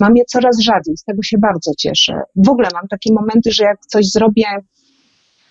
mam 0.00 0.16
je 0.16 0.24
coraz 0.24 0.60
rzadziej, 0.60 0.96
z 0.96 1.04
tego 1.04 1.22
się 1.22 1.38
bardzo 1.38 1.70
cieszę. 1.78 2.20
W 2.36 2.48
ogóle 2.48 2.68
mam 2.74 2.88
takie 2.88 3.12
momenty, 3.12 3.52
że 3.52 3.64
jak 3.64 3.80
coś 3.80 4.06
zrobię, 4.06 4.44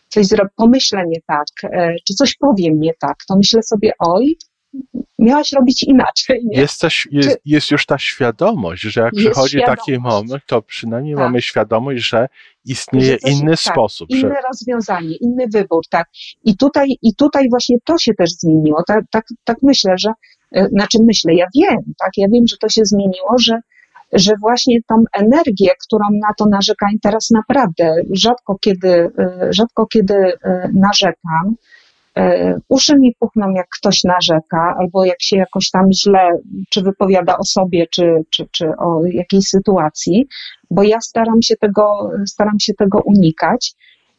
coś 0.07 0.25
zrobię, 0.25 0.49
pomyślę 0.55 1.03
nie 1.07 1.21
tak, 1.27 1.73
e, 1.73 1.95
czy 2.07 2.13
coś 2.13 2.35
powiem 2.35 2.79
nie 2.79 2.91
tak, 2.99 3.15
to 3.27 3.37
myślę 3.37 3.63
sobie, 3.63 3.91
oj, 3.99 4.37
miałaś 5.19 5.53
robić 5.53 5.83
inaczej. 5.83 6.41
Nie? 6.45 6.61
Jest, 6.61 6.81
też, 6.81 7.07
jest, 7.11 7.29
czy, 7.29 7.35
jest 7.45 7.71
już 7.71 7.85
ta 7.85 7.97
świadomość, 7.97 8.81
że 8.81 9.01
jak 9.01 9.13
przychodzi 9.13 9.59
taki 9.65 9.99
moment, 9.99 10.43
to 10.47 10.61
przynajmniej 10.61 11.15
tak. 11.15 11.23
mamy 11.23 11.41
świadomość, 11.41 12.09
że 12.09 12.27
istnieje 12.65 13.17
coś, 13.17 13.31
inny 13.31 13.51
tak, 13.51 13.59
sposób. 13.59 14.09
Inne 14.09 14.21
że... 14.21 14.35
rozwiązanie, 14.49 15.15
inny 15.15 15.45
wybór, 15.53 15.83
tak. 15.89 16.07
I 16.43 16.57
tutaj, 16.57 16.97
I 17.01 17.15
tutaj 17.15 17.49
właśnie 17.49 17.77
to 17.85 17.97
się 17.97 18.13
też 18.13 18.29
zmieniło. 18.31 18.83
Tak, 18.87 19.05
tak, 19.11 19.25
tak 19.43 19.57
myślę, 19.63 19.93
że, 19.97 20.11
e, 20.51 20.67
znaczy 20.67 20.97
myślę, 21.05 21.33
ja 21.33 21.45
wiem, 21.55 21.93
tak, 21.99 22.11
ja 22.17 22.27
wiem, 22.33 22.47
że 22.47 22.57
to 22.57 22.69
się 22.69 22.81
zmieniło, 22.85 23.35
że 23.39 23.59
że 24.13 24.33
właśnie 24.41 24.77
tą 24.87 25.03
energię, 25.13 25.71
którą 25.85 26.05
na 26.21 26.33
to 26.37 26.45
narzekam, 26.45 26.89
teraz 27.01 27.29
naprawdę 27.31 27.95
rzadko 28.11 28.57
kiedy, 28.61 28.89
y, 28.89 29.09
rzadko 29.53 29.85
kiedy 29.85 30.13
y, 30.13 30.37
narzekam, 30.73 31.55
E, 32.17 32.59
uszy 32.69 32.99
mi 32.99 33.15
puchną, 33.19 33.49
jak 33.49 33.67
ktoś 33.79 34.03
narzeka, 34.03 34.75
albo 34.79 35.05
jak 35.05 35.21
się 35.21 35.37
jakoś 35.37 35.69
tam 35.71 35.85
źle, 35.93 36.29
czy 36.69 36.81
wypowiada 36.81 37.37
o 37.37 37.43
sobie, 37.43 37.87
czy, 37.91 38.23
czy, 38.29 38.47
czy 38.51 38.67
o 38.77 39.05
jakiejś 39.05 39.45
sytuacji, 39.45 40.27
bo 40.71 40.83
ja 40.83 41.01
staram 41.01 41.41
się 41.41 41.55
tego, 41.55 42.09
staram 42.27 42.59
się 42.59 42.73
tego 42.73 43.01
unikać 43.05 43.73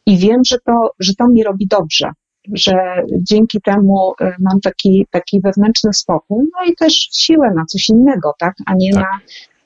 i 0.05 0.17
wiem, 0.17 0.41
że 0.45 0.57
to, 0.65 0.91
że 0.99 1.13
to 1.15 1.27
mi 1.27 1.43
robi 1.43 1.67
dobrze, 1.67 2.11
że 2.53 2.73
dzięki 3.21 3.61
temu 3.61 4.13
e, 4.21 4.35
mam 4.39 4.61
taki, 4.61 5.07
taki 5.11 5.41
wewnętrzny 5.41 5.93
spokój, 5.93 6.43
no 6.53 6.71
i 6.71 6.75
też 6.75 6.93
siłę 7.11 7.51
na 7.55 7.65
coś 7.65 7.89
innego, 7.89 8.33
tak, 8.39 8.53
a 8.65 8.73
nie 8.77 8.93
tak. 8.93 9.03
na, 9.03 9.19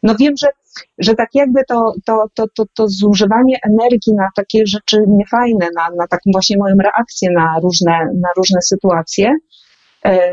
no 0.04 0.16
wiem, 0.20 0.34
że 0.42 0.48
że 0.98 1.16
tak 1.16 1.30
jakby 1.34 1.62
to, 1.68 1.94
to, 2.06 2.26
to, 2.34 2.46
to, 2.56 2.64
to 2.74 2.88
zużywanie 2.88 3.58
energii 3.70 4.14
na 4.14 4.30
takie 4.36 4.66
rzeczy 4.66 4.98
niefajne, 5.08 5.68
na, 5.76 5.90
na 5.98 6.08
taką 6.08 6.32
właśnie 6.34 6.58
moją 6.58 6.76
reakcję 6.76 7.30
na 7.32 7.60
różne, 7.64 7.92
na 8.22 8.30
różne 8.38 8.62
sytuacje, 8.62 9.36
e, 10.06 10.32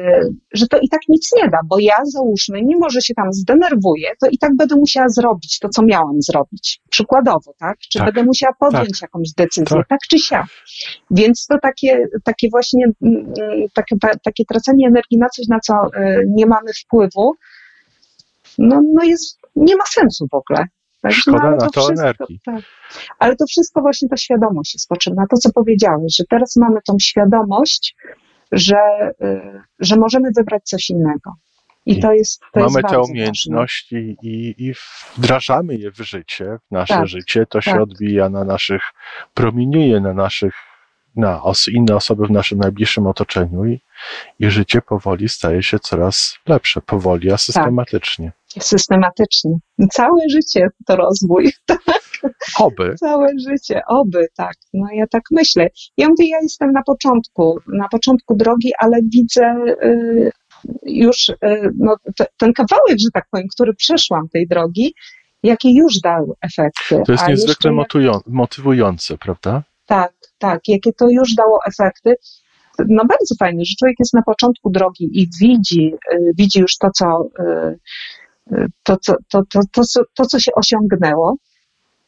że 0.52 0.66
to 0.66 0.78
i 0.78 0.88
tak 0.88 1.00
nic 1.09 1.30
nie 1.37 1.48
da, 1.48 1.59
bo 1.64 1.76
ja 1.78 1.94
załóżmy, 2.04 2.62
mimo 2.62 2.90
że 2.90 3.02
się 3.02 3.14
tam 3.14 3.33
zdenerwuję, 3.33 4.09
to 4.20 4.28
i 4.30 4.38
tak 4.38 4.56
będę 4.56 4.76
musiała 4.76 5.09
zrobić 5.09 5.59
to, 5.59 5.68
co 5.68 5.83
miałam 5.83 6.22
zrobić. 6.22 6.80
Przykładowo, 6.90 7.54
tak? 7.59 7.78
Czy 7.78 7.98
tak, 7.98 8.06
będę 8.06 8.22
musiała 8.22 8.54
podjąć 8.61 9.00
tak, 9.00 9.02
jakąś 9.02 9.33
decyzję, 9.37 9.76
tak. 9.76 9.88
tak 9.88 10.00
czy 10.11 10.18
siak. 10.18 10.46
Więc 11.11 11.46
to 11.46 11.59
takie, 11.62 12.06
takie 12.24 12.48
właśnie, 12.50 12.85
mm, 13.02 13.33
mm, 13.40 13.68
takie, 13.74 13.96
takie 14.24 14.44
tracenie 14.44 14.87
energii 14.87 15.18
na 15.18 15.28
coś, 15.28 15.46
na 15.48 15.61
co 15.61 15.74
e, 15.74 16.22
nie 16.26 16.46
mamy 16.46 16.72
wpływu, 16.72 17.35
no, 18.59 18.83
no 18.94 19.04
jest 19.04 19.39
nie 19.60 19.76
ma 19.76 19.84
sensu 19.84 20.26
w 20.32 20.34
ogóle. 20.34 20.66
Tak? 21.02 21.12
Szkoda 21.12 21.50
no, 21.50 21.56
na 21.56 21.56
to, 21.56 21.80
wszystko, 21.80 22.02
energii. 22.02 22.40
Tak. 22.44 22.60
Ale 23.18 23.36
to 23.36 23.46
wszystko 23.46 23.80
właśnie 23.80 24.08
ta 24.08 24.16
świadomość 24.16 24.74
jest 24.74 24.88
potrzebna. 24.88 25.26
To, 25.30 25.36
co 25.36 25.52
powiedziałeś, 25.52 26.16
że 26.16 26.24
teraz 26.30 26.56
mamy 26.56 26.80
tą 26.86 26.96
świadomość, 27.00 27.96
że, 28.52 29.10
y, 29.22 29.60
że 29.78 29.96
możemy 29.96 30.30
wybrać 30.36 30.62
coś 30.64 30.90
innego. 30.90 31.34
I, 31.86 31.98
I 31.98 32.00
to 32.00 32.12
jest. 32.12 32.40
To 32.52 32.60
mamy 32.60 32.80
jest 32.80 32.88
te 32.88 33.00
umiejętności 33.00 34.16
i, 34.22 34.54
i, 34.58 34.74
wdrażamy 35.16 35.74
je 35.76 35.90
w 35.90 35.96
życie, 35.96 36.58
w 36.68 36.70
nasze 36.70 36.94
tak, 36.94 37.06
życie. 37.06 37.46
To 37.46 37.60
się 37.60 37.70
tak. 37.70 37.80
odbija 37.80 38.28
na 38.28 38.44
naszych, 38.44 38.82
promieniuje 39.34 40.00
na 40.00 40.14
naszych, 40.14 40.54
na 41.16 41.42
os, 41.42 41.68
inne 41.68 41.96
osoby 41.96 42.26
w 42.26 42.30
naszym 42.30 42.58
najbliższym 42.58 43.06
otoczeniu 43.06 43.64
i, 43.64 43.80
i 44.40 44.50
życie 44.50 44.82
powoli 44.82 45.28
staje 45.28 45.62
się 45.62 45.78
coraz 45.78 46.38
lepsze. 46.46 46.80
Powoli, 46.80 47.28
a 47.28 47.32
tak. 47.32 47.40
systematycznie 47.40 48.32
systematycznie. 48.58 49.52
Całe 49.92 50.20
życie 50.30 50.66
to 50.86 50.96
rozwój, 50.96 51.52
tak? 51.66 51.80
Oby. 52.58 52.94
Całe 52.94 53.28
życie, 53.48 53.80
oby, 53.88 54.26
tak. 54.36 54.54
No 54.74 54.86
ja 54.92 55.06
tak 55.06 55.22
myślę. 55.30 55.68
Ja 55.96 56.08
mówię, 56.08 56.28
ja 56.28 56.38
jestem 56.42 56.72
na 56.72 56.82
początku, 56.82 57.58
na 57.66 57.88
początku 57.88 58.36
drogi, 58.36 58.70
ale 58.78 58.98
widzę 59.02 59.54
y, 59.84 60.30
już 60.82 61.28
y, 61.28 61.34
no, 61.78 61.96
t, 62.16 62.26
ten 62.36 62.52
kawałek, 62.52 62.98
że 62.98 63.08
tak 63.14 63.24
powiem, 63.30 63.46
który 63.54 63.74
przeszłam 63.74 64.28
tej 64.28 64.48
drogi, 64.48 64.94
jakie 65.42 65.74
już 65.74 66.00
dał 66.00 66.34
efekty. 66.40 67.02
To 67.06 67.12
jest 67.12 67.28
niezwykle 67.28 67.72
jak... 68.00 68.26
motywujące, 68.26 69.18
prawda? 69.18 69.62
Tak, 69.86 70.12
tak, 70.38 70.60
jakie 70.68 70.92
to 70.92 71.08
już 71.10 71.34
dało 71.34 71.58
efekty 71.68 72.14
no 72.88 73.04
bardzo 73.04 73.34
fajne, 73.38 73.64
że 73.64 73.74
człowiek 73.78 73.96
jest 73.98 74.14
na 74.14 74.22
początku 74.22 74.70
drogi 74.70 75.10
i 75.12 75.28
widzi, 75.40 75.94
y, 76.12 76.32
widzi 76.38 76.60
już 76.60 76.76
to, 76.78 76.90
co, 76.90 77.28
to, 78.82 78.96
to, 79.06 79.14
to, 79.30 79.42
to, 79.50 79.60
to, 79.72 79.82
to, 80.14 80.24
co 80.26 80.40
się 80.40 80.52
osiągnęło, 80.54 81.36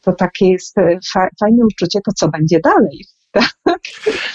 to 0.03 0.13
takie 0.13 0.47
jest 0.47 0.79
e, 0.79 0.99
fa 1.13 1.29
fajne 1.41 1.65
uczucie, 1.65 2.01
to 2.05 2.13
co 2.13 2.29
będzie 2.29 2.61
dalej. 2.61 3.05
Tak? 3.65 3.81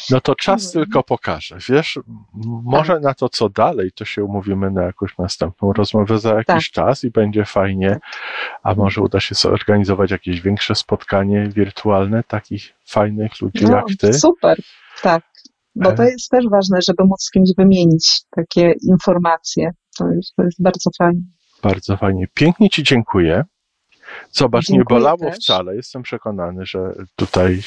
No 0.10 0.22
to 0.22 0.36
czas 0.36 0.66
mhm. 0.66 0.86
tylko 0.86 1.04
pokaże. 1.04 1.58
Wiesz, 1.70 2.00
może 2.64 2.94
tak. 2.94 3.04
na 3.04 3.14
to, 3.14 3.30
co 3.30 3.50
dalej, 3.50 3.92
to 3.92 4.06
się 4.06 4.24
umówimy 4.24 4.72
na 4.72 4.84
jakąś 4.84 5.18
następną 5.18 5.74
rozmowę 5.74 6.20
za 6.20 6.30
jakiś 6.30 6.72
tak. 6.72 6.86
czas 6.86 7.04
i 7.04 7.12
będzie 7.12 7.46
fajnie, 7.46 8.00
a 8.64 8.76
może 8.76 9.02
uda 9.02 9.20
się 9.20 9.36
zorganizować 9.36 10.12
jakieś 10.12 10.42
większe 10.42 10.76
spotkanie 10.76 11.50
wirtualne 11.56 12.24
takich 12.24 12.74
fajnych 12.86 13.42
ludzi 13.42 13.66
no, 13.66 13.76
jak 13.76 13.86
ty. 14.00 14.14
Super, 14.14 14.58
tak. 15.02 15.24
Bo 15.76 15.92
to 15.92 16.04
e. 16.04 16.12
jest 16.12 16.30
też 16.30 16.46
ważne, 16.52 16.80
żeby 16.88 17.04
móc 17.04 17.24
z 17.24 17.32
kimś 17.32 17.50
wymienić 17.58 18.22
takie 18.30 18.74
informacje. 18.88 19.72
To 19.98 20.12
jest, 20.12 20.36
to 20.36 20.44
jest 20.44 20.62
bardzo 20.62 20.90
fajne. 20.98 21.22
Bardzo 21.64 21.98
fajnie. 21.98 22.28
Pięknie 22.34 22.70
Ci 22.70 22.84
dziękuję. 22.84 23.44
Zobacz, 24.32 24.66
Dziękuję 24.66 24.78
nie 24.80 25.00
bolało 25.00 25.18
też. 25.32 25.36
wcale. 25.36 25.76
Jestem 25.76 26.04
przekonany, 26.04 26.66
że 26.66 26.80
tutaj 27.16 27.62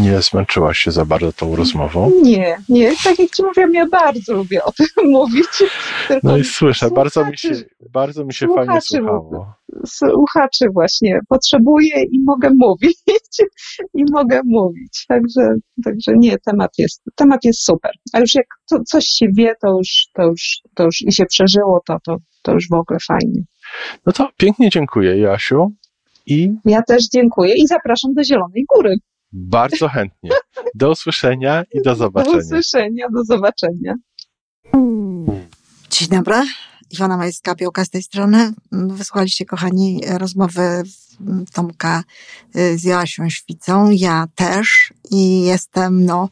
nie 0.00 0.22
zmęczyłaś 0.22 0.78
się 0.78 0.90
za 0.90 1.04
bardzo 1.04 1.32
tą 1.32 1.56
rozmową. 1.56 2.12
Nie, 2.22 2.56
nie. 2.68 2.92
Tak 3.04 3.18
jak 3.18 3.30
ci 3.30 3.42
mówiłam, 3.42 3.74
ja 3.74 3.86
bardzo 3.88 4.34
lubię 4.34 4.64
o 4.64 4.72
tym 4.72 4.86
mówić. 5.10 5.62
no 6.22 6.36
i 6.36 6.44
słyszę, 6.44 6.90
bardzo 6.90 7.24
mi 7.24 7.38
się, 7.38 7.50
bardzo 7.90 8.24
mi 8.24 8.34
się 8.34 8.46
fajnie 8.54 8.80
słuchało. 8.80 9.54
Słuchaczy 9.86 10.66
właśnie 10.72 11.20
potrzebuję 11.28 12.02
i 12.04 12.20
mogę 12.26 12.50
mówić. 12.66 12.96
I 13.94 14.04
mogę 14.12 14.40
mówić. 14.44 15.04
Także, 15.08 15.54
także 15.84 16.12
nie, 16.16 16.38
temat 16.38 16.70
jest, 16.78 17.02
temat 17.14 17.44
jest 17.44 17.64
super. 17.64 17.90
A 18.12 18.20
już 18.20 18.34
jak 18.34 18.46
to, 18.70 18.78
coś 18.86 19.04
się 19.06 19.26
wie, 19.36 19.54
to 19.62 19.68
już, 19.78 20.06
to 20.14 20.22
już, 20.22 20.60
to 20.74 20.84
już 20.84 21.02
i 21.02 21.12
się 21.12 21.26
przeżyło, 21.26 21.82
to, 21.86 21.98
to, 22.04 22.16
to 22.42 22.52
już 22.52 22.68
w 22.68 22.72
ogóle 22.72 22.98
fajnie. 23.08 23.42
No 24.06 24.12
to 24.12 24.28
pięknie 24.36 24.70
dziękuję, 24.70 25.18
Jasiu. 25.18 25.72
I... 26.26 26.52
Ja 26.64 26.82
też 26.82 27.08
dziękuję 27.08 27.54
i 27.54 27.66
zapraszam 27.66 28.14
do 28.14 28.24
Zielonej 28.24 28.64
Góry. 28.74 28.96
Bardzo 29.32 29.88
chętnie. 29.88 30.30
Do 30.74 30.90
usłyszenia 30.90 31.64
i 31.72 31.82
do 31.82 31.94
zobaczenia. 32.02 32.36
Do 32.36 32.42
usłyszenia, 32.42 33.06
do 33.12 33.24
zobaczenia. 33.24 33.94
Dzień 35.90 36.08
dobry. 36.08 36.34
Iwona 36.90 37.16
Majska-Piołka 37.16 37.84
z 37.84 37.90
tej 37.90 38.02
strony. 38.02 38.52
Wysłuchaliście, 38.72 39.44
kochani, 39.44 40.00
rozmowy 40.18 40.82
Tomka 41.52 42.04
y, 42.56 42.78
z 42.78 42.84
Joasią 42.84 43.28
Świcą. 43.30 43.90
Ja 43.90 44.26
też 44.34 44.92
i 45.10 45.42
jestem 45.42 46.04
no, 46.04 46.28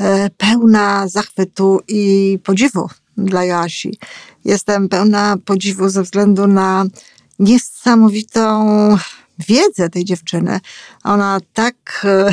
e, 0.00 0.30
pełna 0.30 1.08
zachwytu 1.08 1.80
i 1.88 2.38
podziwu 2.44 2.88
dla 3.16 3.44
Joasi. 3.44 3.98
Jestem 4.44 4.88
pełna 4.88 5.36
podziwu 5.44 5.88
ze 5.88 6.02
względu 6.02 6.46
na 6.46 6.84
niesamowitą 7.38 8.66
wiedzę 9.38 9.90
tej 9.90 10.04
dziewczyny. 10.04 10.60
Ona 11.04 11.40
tak, 11.52 12.04
e, 12.04 12.30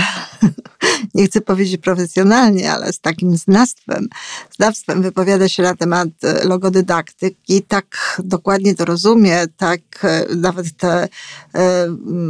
nie 1.16 1.26
chcę 1.26 1.42
powiedzieć 1.42 1.82
profesjonalnie, 1.82 2.72
ale 2.72 2.94
z 2.94 3.00
takim 3.00 3.38
znawstwem, 3.38 4.08
znawstwem 4.56 5.02
wypowiada 5.02 5.50
się 5.50 5.64
na 5.64 5.76
temat 5.76 6.10
e, 6.24 6.44
logodydaktyki, 6.44 7.62
tak 7.62 8.22
dokładnie 8.24 8.76
to 8.76 8.86
rozumie, 8.86 9.46
tak 9.58 9.82
e, 10.04 10.26
nawet 10.36 10.78
te 10.78 11.08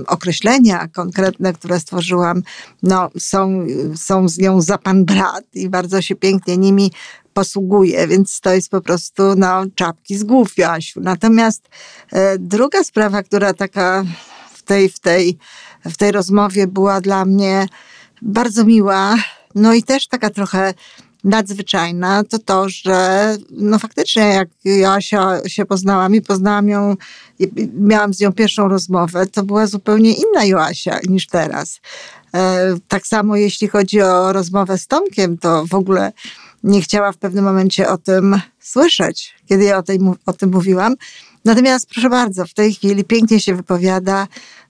określenia 0.08 0.88
konkretne, 0.88 1.54
które 1.54 1.80
stworzyłam, 1.80 2.42
no, 2.84 3.10
są, 3.20 3.66
są 3.96 4.30
z 4.30 4.38
nią 4.38 4.62
za 4.62 4.78
pan 4.78 5.06
brat 5.06 5.44
i 5.54 5.70
bardzo 5.70 6.02
się 6.02 6.16
pięknie 6.16 6.58
nimi 6.58 6.92
posługuje, 7.34 8.08
więc 8.08 8.40
to 8.40 8.54
jest 8.54 8.70
po 8.70 8.82
prostu 8.82 9.24
no, 9.36 9.64
czapki 9.76 10.18
z 10.18 10.24
głów, 10.24 10.58
Joasiu. 10.58 11.02
Natomiast 11.02 11.70
e, 12.12 12.38
druga 12.40 12.84
sprawa, 12.84 13.24
która 13.24 13.54
taka 13.54 14.04
w 14.54 14.64
tej, 14.64 14.90
w, 14.90 15.00
tej, 15.00 15.38
w 15.86 15.98
tej 15.98 16.12
rozmowie 16.12 16.68
była 16.68 17.02
dla 17.02 17.26
mnie 17.26 17.68
bardzo 18.22 18.66
miła, 18.66 19.16
no 19.56 19.74
i 19.74 19.84
też 19.84 20.08
taka 20.08 20.30
trochę 20.30 20.74
nadzwyczajna, 21.24 22.24
to 22.24 22.40
to, 22.40 22.70
że 22.70 23.38
no 23.52 23.80
faktycznie 23.80 24.24
jak 24.24 24.50
Joasia 24.66 25.40
się 25.48 25.66
poznałam 25.66 26.16
i 26.16 26.22
poznałam 26.22 26.70
ją, 26.70 26.96
miałam 27.74 28.14
z 28.14 28.20
nią 28.20 28.34
pierwszą 28.34 28.68
rozmowę, 28.68 29.26
to 29.28 29.44
była 29.44 29.68
zupełnie 29.68 30.14
inna 30.14 30.46
Joasia 30.46 31.00
niż 31.10 31.28
teraz. 31.28 31.80
E, 32.34 32.76
tak 32.88 33.08
samo 33.08 33.36
jeśli 33.36 33.68
chodzi 33.68 34.02
o 34.02 34.34
rozmowę 34.34 34.78
z 34.78 34.88
Tomkiem, 34.88 35.38
to 35.38 35.66
w 35.66 35.74
ogóle 35.74 36.12
nie 36.64 36.82
chciała 36.82 37.12
w 37.12 37.18
pewnym 37.18 37.46
momencie 37.46 37.90
o 37.90 37.98
tym 37.98 38.42
słyszeć, 38.60 39.36
kiedy 39.46 39.64
ja 39.64 39.78
o, 39.78 39.84
tej, 39.84 40.00
o 40.26 40.34
tym 40.34 40.52
mówiłam. 40.52 40.96
Natomiast 41.46 41.90
proszę 41.90 42.10
bardzo, 42.10 42.46
w 42.46 42.54
tej 42.54 42.74
chwili 42.74 43.04
pięknie 43.04 43.40
się 43.40 43.56
wypowiada, 43.56 44.28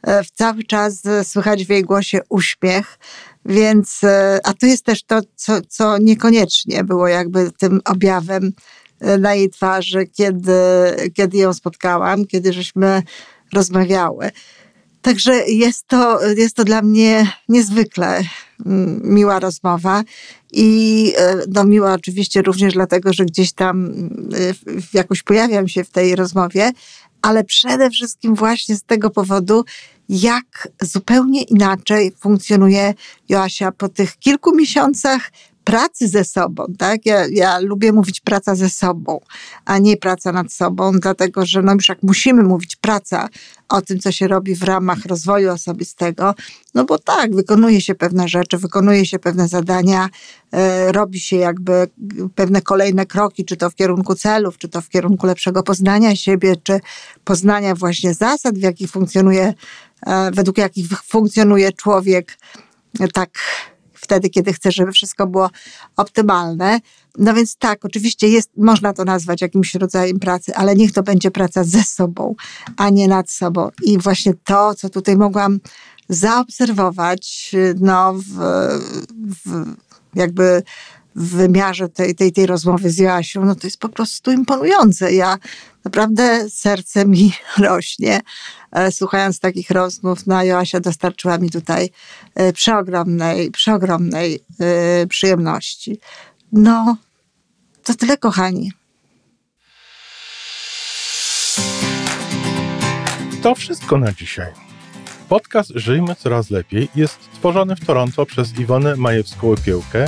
e, 0.08 0.22
cały 0.34 0.64
czas 0.64 1.02
słychać 1.24 1.66
w 1.66 1.70
jej 1.70 1.84
głosie 1.84 2.20
uśmiech, 2.30 3.00
więc, 3.46 4.04
e, 4.04 4.40
a 4.44 4.54
to 4.54 4.66
jest 4.66 4.86
też 4.86 5.04
to, 5.04 5.22
co, 5.36 5.62
co 5.70 5.98
niekoniecznie 5.98 6.84
było 6.84 7.08
jakby 7.08 7.52
tym 7.52 7.82
objawem 7.86 8.52
e, 9.00 9.18
na 9.18 9.34
jej 9.34 9.50
twarzy, 9.50 10.08
kiedy, 10.08 10.52
kiedy 11.14 11.38
ją 11.38 11.54
spotkałam, 11.54 12.26
kiedy 12.26 12.54
żeśmy 12.54 13.04
rozmawiały. 13.54 14.32
Także 15.02 15.46
jest 15.48 15.88
to, 15.88 16.20
jest 16.30 16.56
to 16.56 16.64
dla 16.64 16.82
mnie 16.82 17.32
niezwykle 17.50 18.24
mm, 18.66 19.02
miła 19.04 19.40
rozmowa 19.40 20.04
i 20.52 21.14
e, 21.18 21.38
no, 21.48 21.64
miła 21.64 21.94
oczywiście 21.94 22.42
również 22.42 22.74
dlatego, 22.74 23.14
że 23.14 23.26
gdzieś 23.26 23.54
tam 23.54 23.86
e, 23.86 24.74
jakoś 24.94 25.24
pojawiam 25.24 25.68
się 25.68 25.84
w 25.84 25.90
tej 25.90 26.16
rozmowie, 26.16 26.72
ale 27.22 27.44
przede 27.44 27.90
wszystkim 27.90 28.36
właśnie 28.36 28.76
z 28.76 28.84
tego 28.84 29.10
powodu, 29.10 29.66
jak 30.10 30.68
zupełnie 30.82 31.44
inaczej 31.44 32.12
funkcjonuje 32.20 32.94
Joasia 33.30 33.72
po 33.72 33.90
tych 33.90 34.18
kilku 34.18 34.56
miesiącach 34.56 35.32
pracy 35.72 36.08
ze 36.08 36.24
sobą, 36.24 36.66
tak? 36.78 37.06
Ja, 37.06 37.28
ja 37.28 37.60
lubię 37.60 37.92
mówić 37.92 38.20
praca 38.20 38.56
ze 38.56 38.70
sobą, 38.70 39.20
a 39.66 39.78
nie 39.78 39.98
praca 39.98 40.32
nad 40.32 40.54
sobą, 40.54 40.92
dlatego 40.92 41.46
że 41.46 41.62
no 41.62 41.74
już 41.74 41.90
jak 41.90 42.04
musimy 42.04 42.44
mówić 42.44 42.76
praca 42.76 43.30
o 43.70 43.82
tym, 43.82 44.00
co 44.00 44.12
się 44.12 44.28
robi 44.28 44.56
w 44.56 44.64
ramach 44.64 45.06
rozwoju 45.06 45.52
osobistego, 45.52 46.36
no 46.74 46.86
bo 46.86 46.98
tak, 46.98 47.36
wykonuje 47.36 47.82
się 47.82 47.96
pewne 47.96 48.28
rzeczy, 48.28 48.58
wykonuje 48.58 49.06
się 49.06 49.20
pewne 49.20 49.48
zadania, 49.48 50.10
e, 50.52 50.92
robi 50.92 51.20
się 51.20 51.38
jakby 51.38 51.88
pewne 52.36 52.62
kolejne 52.62 53.06
kroki, 53.06 53.46
czy 53.46 53.58
to 53.58 53.70
w 53.70 53.76
kierunku 53.76 54.16
celów, 54.16 54.58
czy 54.58 54.70
to 54.70 54.82
w 54.82 54.90
kierunku 54.90 55.28
lepszego 55.28 55.64
poznania 55.64 56.16
siebie, 56.16 56.56
czy 56.64 56.80
poznania 57.24 57.76
właśnie 57.76 58.14
zasad, 58.14 58.56
w 58.56 58.62
jakich 58.62 58.92
funkcjonuje, 58.92 59.54
e, 60.08 60.32
według 60.32 60.58
jakich 60.58 60.88
funkcjonuje 61.04 61.72
człowiek, 61.72 62.38
tak 63.14 63.30
wtedy, 64.12 64.30
kiedy 64.30 64.54
chce, 64.54 64.72
żeby 64.72 64.92
wszystko 64.92 65.28
było 65.28 65.50
optymalne. 65.98 66.80
No 67.18 67.34
więc 67.34 67.56
tak, 67.56 67.86
oczywiście 67.86 68.28
jest, 68.28 68.50
można 68.58 68.94
to 68.94 69.06
nazwać 69.06 69.42
jakimś 69.42 69.76
rodzajem 69.76 70.20
pracy, 70.20 70.56
ale 70.56 70.76
niech 70.76 70.92
to 70.92 71.04
będzie 71.04 71.32
praca 71.32 71.64
ze 71.64 71.84
sobą, 71.84 72.36
a 72.78 72.90
nie 72.90 73.08
nad 73.08 73.32
sobą. 73.32 73.70
I 73.84 73.98
właśnie 73.98 74.34
to, 74.44 74.76
co 74.76 74.90
tutaj 74.90 75.18
mogłam 75.18 75.60
zaobserwować, 76.10 77.52
no, 77.80 78.14
w, 78.14 78.36
w 79.46 79.76
jakby 80.16 80.64
w 81.16 81.36
wymiarze 81.36 81.90
tej, 81.90 82.16
tej, 82.16 82.32
tej 82.32 82.46
rozmowy 82.46 82.90
z 82.90 82.98
Joasią, 82.98 83.46
no 83.46 83.56
to 83.56 83.68
jest 83.68 83.80
po 83.80 83.90
prostu 83.90 84.32
imponujące. 84.32 85.14
Ja 85.14 85.38
naprawdę 85.86 86.50
serce 86.50 87.06
mi 87.06 87.34
rośnie, 87.58 88.22
e, 88.72 88.92
słuchając 88.92 89.40
takich 89.40 89.70
rozmów. 89.72 90.28
No, 90.28 90.44
Joasia 90.44 90.80
dostarczyła 90.80 91.38
mi 91.38 91.50
tutaj 91.50 91.90
e, 92.36 92.54
przeogromnej, 92.54 93.52
przeogromnej 93.52 94.40
e, 94.60 95.08
przyjemności. 95.08 96.00
No, 96.52 96.98
to 97.84 97.94
tyle, 97.94 98.18
kochani. 98.18 98.72
To 103.42 103.56
wszystko 103.56 103.98
na 103.98 104.12
dzisiaj. 104.12 104.52
Podcast 105.30 105.72
Żyjmy 105.76 106.16
Coraz 106.16 106.50
Lepiej 106.50 106.90
jest 106.96 107.20
tworzony 107.34 107.76
w 107.76 107.86
Toronto 107.86 108.26
przez 108.26 108.60
Iwonę 108.60 108.96
Majewską-Opiełkę 108.96 110.08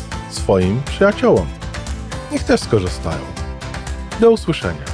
swoim 0.33 0.81
przyjaciołom. 0.83 1.47
Niech 2.31 2.43
też 2.43 2.61
skorzystają. 2.61 3.21
Do 4.19 4.31
usłyszenia. 4.31 4.90